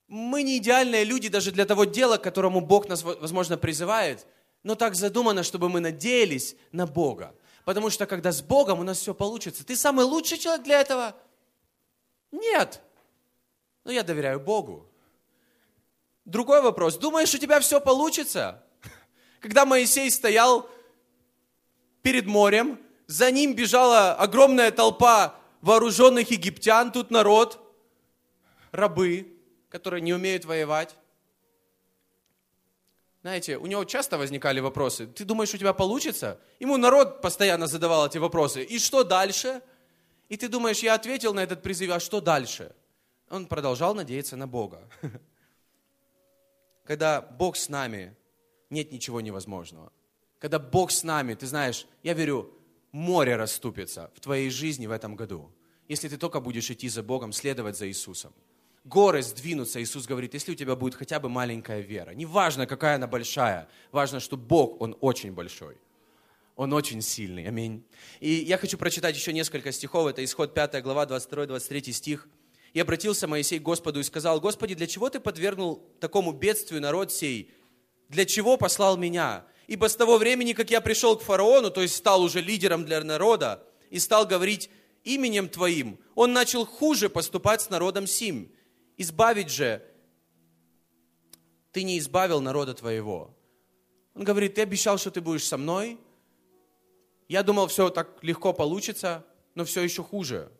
Мы 0.07 0.43
не 0.43 0.57
идеальные 0.57 1.03
люди 1.03 1.29
даже 1.29 1.51
для 1.51 1.65
того 1.65 1.85
дела, 1.85 2.17
к 2.17 2.23
которому 2.23 2.61
Бог 2.61 2.87
нас, 2.89 3.03
возможно, 3.03 3.57
призывает, 3.57 4.25
но 4.63 4.75
так 4.75 4.95
задумано, 4.95 5.43
чтобы 5.43 5.69
мы 5.69 5.79
надеялись 5.79 6.55
на 6.71 6.87
Бога. 6.87 7.35
Потому 7.65 7.89
что 7.91 8.07
когда 8.07 8.31
с 8.31 8.41
Богом 8.41 8.79
у 8.79 8.83
нас 8.83 8.99
все 8.99 9.13
получится. 9.13 9.63
Ты 9.63 9.75
самый 9.75 10.05
лучший 10.05 10.37
человек 10.37 10.63
для 10.63 10.81
этого– 10.81 11.15
нет. 12.31 12.81
Но 13.83 13.91
я 13.91 14.03
доверяю 14.03 14.39
Богу. 14.39 14.87
Другой 16.25 16.61
вопрос. 16.61 16.97
Думаешь, 16.97 17.33
у 17.33 17.37
тебя 17.37 17.59
все 17.59 17.81
получится? 17.81 18.63
Когда 19.39 19.65
Моисей 19.65 20.11
стоял 20.11 20.69
перед 22.01 22.25
морем, 22.27 22.79
за 23.07 23.31
ним 23.31 23.55
бежала 23.55 24.13
огромная 24.13 24.71
толпа 24.71 25.35
вооруженных 25.61 26.29
египтян, 26.31 26.91
тут 26.91 27.09
народ, 27.09 27.59
рабы, 28.71 29.33
которые 29.69 30.01
не 30.01 30.13
умеют 30.13 30.45
воевать. 30.45 30.95
Знаете, 33.21 33.57
у 33.57 33.65
него 33.65 33.83
часто 33.83 34.17
возникали 34.17 34.59
вопросы. 34.59 35.07
Ты 35.07 35.25
думаешь, 35.25 35.53
у 35.53 35.57
тебя 35.57 35.73
получится? 35.73 36.39
Ему 36.59 36.77
народ 36.77 37.21
постоянно 37.21 37.67
задавал 37.67 38.07
эти 38.07 38.17
вопросы. 38.17 38.63
И 38.63 38.79
что 38.79 39.03
дальше? 39.03 39.61
И 40.29 40.37
ты 40.37 40.47
думаешь, 40.47 40.79
я 40.79 40.93
ответил 40.93 41.33
на 41.33 41.41
этот 41.41 41.61
призыв, 41.63 41.91
а 41.91 41.99
что 41.99 42.21
дальше? 42.21 42.75
Он 43.29 43.47
продолжал 43.47 43.95
надеяться 43.95 44.35
на 44.37 44.47
Бога. 44.47 44.87
Когда 46.85 47.21
Бог 47.21 47.57
с 47.57 47.67
нами, 47.69 48.15
нет 48.69 48.91
ничего 48.91 49.21
невозможного. 49.21 49.91
Когда 50.39 50.59
Бог 50.59 50.91
с 50.91 51.03
нами, 51.03 51.33
ты 51.33 51.47
знаешь, 51.47 51.85
я 52.03 52.13
верю, 52.13 52.53
море 52.91 53.35
расступится 53.35 54.11
в 54.15 54.19
твоей 54.19 54.49
жизни 54.49 54.87
в 54.87 54.91
этом 54.91 55.15
году. 55.15 55.51
Если 55.87 56.07
ты 56.07 56.17
только 56.17 56.39
будешь 56.39 56.69
идти 56.69 56.87
за 56.89 57.03
Богом, 57.03 57.33
следовать 57.33 57.77
за 57.77 57.87
Иисусом. 57.87 58.33
Горы 58.83 59.21
сдвинутся, 59.21 59.81
Иисус 59.81 60.05
говорит, 60.05 60.33
если 60.33 60.53
у 60.53 60.55
тебя 60.55 60.75
будет 60.75 60.95
хотя 60.95 61.19
бы 61.19 61.29
маленькая 61.29 61.81
вера. 61.81 62.11
Неважно, 62.11 62.65
какая 62.65 62.95
она 62.95 63.07
большая, 63.07 63.67
важно, 63.91 64.19
что 64.19 64.37
Бог, 64.37 64.81
Он 64.81 64.95
очень 65.01 65.33
большой. 65.33 65.77
Он 66.59 66.73
очень 66.73 67.01
сильный. 67.01 67.47
Аминь. 67.47 67.85
И 68.19 68.31
я 68.31 68.57
хочу 68.57 68.77
прочитать 68.77 69.15
еще 69.15 69.31
несколько 69.31 69.71
стихов. 69.71 70.09
Это 70.09 70.21
исход 70.25 70.53
5 70.53 70.83
глава, 70.83 71.05
22-23 71.05 71.93
стих. 71.93 72.27
«И 72.73 72.81
обратился 72.81 73.29
Моисей 73.29 73.59
к 73.59 73.63
Господу 73.63 74.01
и 74.01 74.03
сказал, 74.03 74.41
Господи, 74.41 74.75
для 74.75 74.85
чего 74.85 75.09
Ты 75.09 75.21
подвергнул 75.21 75.81
такому 76.01 76.33
бедствию 76.33 76.81
народ 76.81 77.13
сей? 77.13 77.49
Для 78.09 78.25
чего 78.25 78.57
послал 78.57 78.97
меня? 78.97 79.45
Ибо 79.67 79.87
с 79.87 79.95
того 79.95 80.17
времени, 80.17 80.51
как 80.51 80.69
я 80.69 80.81
пришел 80.81 81.17
к 81.17 81.21
фараону, 81.21 81.71
то 81.71 81.81
есть 81.81 81.95
стал 81.95 82.21
уже 82.21 82.41
лидером 82.41 82.83
для 82.83 83.01
народа, 83.05 83.65
и 83.89 83.97
стал 83.97 84.27
говорить 84.27 84.69
именем 85.05 85.47
Твоим, 85.47 85.97
он 86.13 86.33
начал 86.33 86.65
хуже 86.65 87.07
поступать 87.07 87.61
с 87.61 87.69
народом 87.69 88.05
сим. 88.05 88.51
Избавить 88.97 89.49
же 89.49 89.81
Ты 91.71 91.83
не 91.83 91.97
избавил 91.99 92.41
народа 92.41 92.73
Твоего. 92.73 93.33
Он 94.13 94.25
говорит, 94.25 94.55
Ты 94.55 94.61
обещал, 94.61 94.97
что 94.97 95.09
Ты 95.09 95.21
будешь 95.21 95.45
со 95.45 95.55
мной, 95.55 95.97
я 97.29 97.43
думал, 97.43 97.67
все 97.67 97.89
так 97.89 98.21
легко 98.23 98.53
получится, 98.53 99.25
но 99.55 99.63
все 99.63 99.81
еще 99.81 100.03
хуже. 100.03 100.51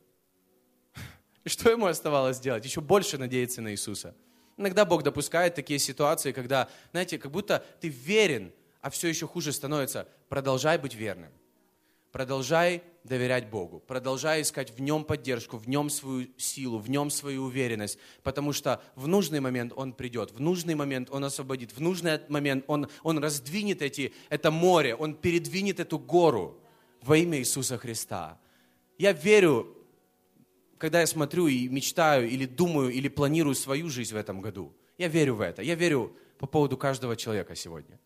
И 1.43 1.49
что 1.49 1.69
ему 1.69 1.87
оставалось 1.87 2.39
делать? 2.39 2.63
Еще 2.63 2.79
больше 2.79 3.17
надеяться 3.17 3.61
на 3.61 3.71
Иисуса. 3.71 4.15
Иногда 4.55 4.85
Бог 4.85 5.03
допускает 5.03 5.55
такие 5.55 5.79
ситуации, 5.79 6.31
когда, 6.31 6.69
знаете, 6.91 7.17
как 7.17 7.31
будто 7.31 7.65
ты 7.81 7.87
верен, 7.87 8.53
а 8.81 8.89
все 8.89 9.07
еще 9.07 9.25
хуже 9.25 9.51
становится. 9.51 10.07
Продолжай 10.29 10.77
быть 10.77 10.93
верным. 10.93 11.31
Продолжай 12.11 12.83
доверять 13.03 13.49
Богу, 13.49 13.79
продолжай 13.79 14.41
искать 14.41 14.71
в 14.71 14.81
Нем 14.81 15.03
поддержку, 15.03 15.57
в 15.57 15.69
Нем 15.69 15.89
свою 15.89 16.27
силу, 16.37 16.79
в 16.79 16.89
Нем 16.89 17.09
свою 17.11 17.43
уверенность, 17.43 17.99
потому 18.23 18.51
что 18.51 18.81
в 18.95 19.07
нужный 19.07 19.39
момент 19.39 19.73
Он 19.75 19.93
придет, 19.93 20.31
в 20.31 20.39
нужный 20.39 20.73
момент 20.75 21.09
Он 21.11 21.23
освободит, 21.23 21.71
в 21.71 21.79
нужный 21.79 22.19
момент 22.27 22.65
Он, 22.67 22.87
он 23.03 23.19
раздвинет 23.19 23.81
эти, 23.81 24.13
это 24.29 24.49
море, 24.49 24.95
Он 24.95 25.13
передвинет 25.13 25.79
эту 25.79 25.99
гору 25.99 26.58
во 27.01 27.17
имя 27.17 27.39
Иисуса 27.39 27.77
Христа. 27.77 28.39
Я 28.97 29.11
верю, 29.13 29.75
когда 30.77 31.01
я 31.01 31.07
смотрю 31.07 31.47
и 31.47 31.67
мечтаю, 31.67 32.29
или 32.29 32.45
думаю, 32.45 32.89
или 32.89 33.07
планирую 33.07 33.55
свою 33.55 33.89
жизнь 33.89 34.13
в 34.13 34.17
этом 34.17 34.41
году, 34.41 34.73
я 34.97 35.07
верю 35.07 35.35
в 35.35 35.41
это. 35.41 35.61
Я 35.61 35.75
верю 35.75 36.15
по 36.37 36.47
поводу 36.47 36.77
каждого 36.77 37.15
человека 37.15 37.55
сегодня, 37.55 37.99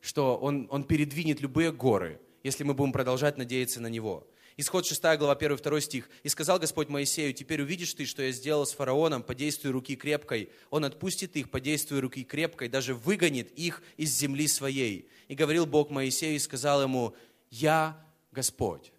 что 0.00 0.36
Он, 0.36 0.66
он 0.70 0.84
передвинет 0.84 1.40
любые 1.40 1.72
горы– 1.72 2.20
если 2.44 2.62
мы 2.62 2.74
будем 2.74 2.92
продолжать 2.92 3.38
надеяться 3.38 3.80
на 3.80 3.88
Него. 3.88 4.28
Исход 4.56 4.86
6 4.86 5.02
глава 5.18 5.34
1-2 5.34 5.80
стих. 5.80 6.08
«И 6.22 6.28
сказал 6.28 6.60
Господь 6.60 6.88
Моисею, 6.88 7.32
теперь 7.32 7.60
увидишь 7.62 7.94
ты, 7.94 8.04
что 8.04 8.22
я 8.22 8.30
сделал 8.30 8.66
с 8.66 8.72
фараоном 8.72 9.24
по 9.24 9.34
действию 9.34 9.72
руки 9.72 9.96
крепкой. 9.96 10.50
Он 10.70 10.84
отпустит 10.84 11.34
их 11.34 11.50
по 11.50 11.58
действию 11.58 12.02
руки 12.02 12.22
крепкой, 12.22 12.68
даже 12.68 12.94
выгонит 12.94 13.50
их 13.58 13.82
из 13.96 14.16
земли 14.16 14.46
своей. 14.46 15.08
И 15.26 15.34
говорил 15.34 15.66
Бог 15.66 15.90
Моисею 15.90 16.36
и 16.36 16.38
сказал 16.38 16.82
ему, 16.82 17.16
я 17.50 18.00
Господь». 18.34 18.92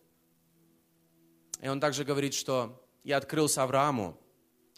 И 1.61 1.67
он 1.67 1.79
также 1.79 2.03
говорит, 2.03 2.33
что 2.33 2.83
я 3.03 3.17
открылся 3.17 3.63
Аврааму, 3.63 4.19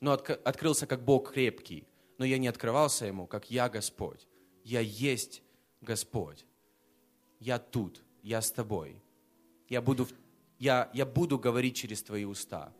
но 0.01 0.11
открылся 0.11 0.85
как 0.85 1.03
Бог 1.03 1.31
крепкий, 1.31 1.87
но 2.17 2.25
я 2.25 2.37
не 2.37 2.47
открывался 2.47 3.05
ему, 3.05 3.27
как 3.27 3.49
я 3.49 3.69
Господь. 3.69 4.27
Я 4.63 4.81
есть 4.81 5.43
Господь. 5.81 6.45
Я 7.39 7.59
тут 7.59 8.03
я 8.27 8.41
с 8.41 8.51
тобой. 8.51 9.01
Я 9.69 9.81
буду, 9.81 10.07
я, 10.59 10.89
я 10.93 11.05
буду 11.05 11.39
говорить 11.39 11.75
через 11.75 12.03
твои 12.03 12.25
уста. 12.25 12.73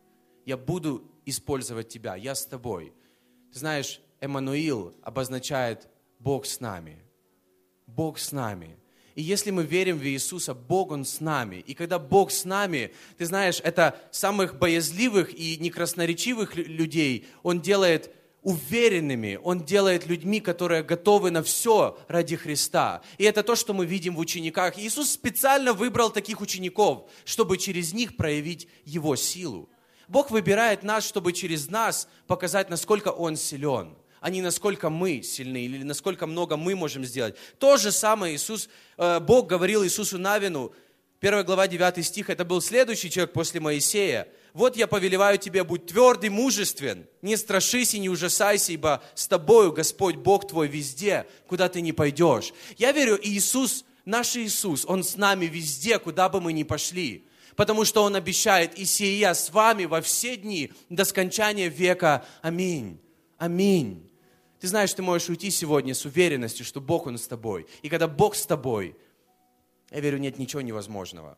Я 0.45 0.57
буду 0.57 1.09
использовать 1.25 1.89
тебя. 1.89 2.15
Я 2.15 2.35
с 2.35 2.45
тобой. 2.45 2.93
Ты 3.53 3.59
знаешь, 3.59 4.01
Эммануил 4.19 4.95
обозначает 5.01 5.87
Бог 6.19 6.45
с 6.45 6.59
нами. 6.59 7.03
Бог 7.85 8.19
с 8.19 8.31
нами. 8.31 8.77
И 9.17 9.23
если 9.23 9.49
мы 9.49 9.63
верим 9.63 9.97
в 9.97 10.05
Иисуса, 10.05 10.53
Бог, 10.53 10.91
Он 10.91 11.03
с 11.03 11.21
нами. 11.21 11.63
И 11.65 11.73
когда 11.73 11.97
Бог 11.97 12.29
с 12.29 12.45
нами, 12.45 12.93
ты 13.17 13.25
знаешь, 13.25 13.59
это 13.63 13.99
самых 14.11 14.59
боязливых 14.59 15.33
и 15.33 15.57
некрасноречивых 15.57 16.55
людей 16.55 17.25
Он 17.41 17.59
делает 17.59 18.13
уверенными, 18.43 19.39
Он 19.41 19.65
делает 19.65 20.05
людьми, 20.05 20.39
которые 20.39 20.83
готовы 20.83 21.31
на 21.31 21.41
все 21.41 21.97
ради 22.07 22.35
Христа. 22.35 23.01
И 23.17 23.23
это 23.23 23.41
то, 23.41 23.55
что 23.55 23.73
мы 23.73 23.87
видим 23.87 24.15
в 24.15 24.19
учениках. 24.19 24.77
Иисус 24.77 25.09
специально 25.09 25.73
выбрал 25.73 26.11
таких 26.11 26.39
учеников, 26.39 27.09
чтобы 27.25 27.57
через 27.57 27.93
них 27.93 28.17
проявить 28.17 28.67
Его 28.85 29.15
силу. 29.15 29.67
Бог 30.07 30.29
выбирает 30.29 30.83
нас, 30.83 31.03
чтобы 31.03 31.33
через 31.33 31.71
нас 31.71 32.07
показать, 32.27 32.69
насколько 32.69 33.07
Он 33.07 33.35
силен, 33.35 33.97
а 34.19 34.29
не 34.29 34.41
насколько 34.41 34.89
мы 34.89 35.21
сильны 35.21 35.65
или 35.65 35.83
насколько 35.83 36.27
много 36.27 36.57
мы 36.57 36.75
можем 36.75 37.05
сделать. 37.05 37.35
То 37.59 37.77
же 37.77 37.91
самое 37.91 38.35
Иисус, 38.35 38.69
э, 38.97 39.19
Бог 39.19 39.47
говорил 39.47 39.83
Иисусу 39.83 40.17
Навину, 40.17 40.73
1 41.19 41.43
глава 41.45 41.67
9 41.67 42.05
стих, 42.05 42.29
это 42.29 42.45
был 42.45 42.61
следующий 42.61 43.09
человек 43.09 43.33
после 43.33 43.59
Моисея. 43.59 44.27
Вот 44.53 44.77
я 44.77 44.85
повелеваю 44.85 45.39
тебе, 45.39 45.63
будь 45.63 45.87
твердый, 45.87 46.29
мужествен, 46.29 47.07
не 47.23 47.37
страшись 47.37 47.95
и 47.95 47.99
не 47.99 48.09
ужасайся, 48.09 48.71
ибо 48.71 49.03
с 49.15 49.27
тобою 49.27 49.71
Господь 49.71 50.15
Бог 50.15 50.47
твой 50.47 50.67
везде, 50.67 51.25
куда 51.47 51.69
ты 51.69 51.81
не 51.81 51.91
пойдешь. 51.91 52.53
Я 52.77 52.91
верю, 52.91 53.19
Иисус, 53.21 53.83
наш 54.05 54.35
Иисус, 54.35 54.85
Он 54.85 55.03
с 55.03 55.15
нами 55.15 55.45
везде, 55.45 55.97
куда 55.97 56.29
бы 56.29 56.39
мы 56.39 56.53
ни 56.53 56.63
пошли. 56.63 57.27
Потому 57.55 57.83
что 57.83 58.03
Он 58.03 58.15
обещает, 58.15 58.77
и 58.77 58.85
сия 58.85 59.33
с 59.33 59.49
вами 59.49 59.85
во 59.85 60.01
все 60.01 60.37
дни 60.37 60.71
до 60.89 61.03
скончания 61.03 61.67
века. 61.67 62.23
Аминь. 62.43 62.99
Аминь. 63.39 64.06
Ты 64.59 64.67
знаешь, 64.67 64.93
ты 64.93 65.01
можешь 65.01 65.29
уйти 65.29 65.51
сегодня 65.51 65.93
с 65.93 66.05
уверенностью, 66.05 66.65
что 66.65 66.81
Бог, 66.81 67.07
Он 67.07 67.17
с 67.17 67.27
тобой. 67.27 67.67
И 67.81 67.89
когда 67.89 68.07
Бог 68.07 68.35
с 68.35 68.45
тобой, 68.45 68.95
я 69.91 69.99
верю, 69.99 70.17
нет 70.17 70.39
ничего 70.39 70.61
невозможного. 70.61 71.37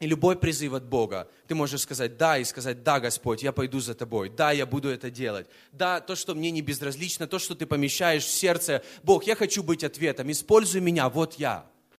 И 0.00 0.06
любой 0.06 0.36
призыв 0.36 0.74
от 0.74 0.84
Бога, 0.84 1.30
ты 1.46 1.54
можешь 1.54 1.82
сказать 1.82 2.16
«да» 2.16 2.36
и 2.36 2.44
сказать 2.44 2.82
«да, 2.82 2.98
Господь, 2.98 3.42
я 3.42 3.52
пойду 3.52 3.78
за 3.80 3.94
Тобой, 3.94 4.28
да, 4.28 4.50
я 4.50 4.66
буду 4.66 4.88
это 4.88 5.08
делать». 5.08 5.46
Да, 5.72 6.00
то, 6.00 6.16
что 6.16 6.34
мне 6.34 6.50
не 6.50 6.62
безразлично, 6.62 7.28
то, 7.28 7.38
что 7.38 7.54
ты 7.54 7.64
помещаешь 7.64 8.24
в 8.24 8.30
сердце, 8.30 8.82
Бог, 9.04 9.24
я 9.24 9.36
хочу 9.36 9.62
быть 9.62 9.84
ответом, 9.84 10.30
используй 10.30 10.80
меня, 10.80 11.08
вот 11.08 11.34
я. 11.34 11.70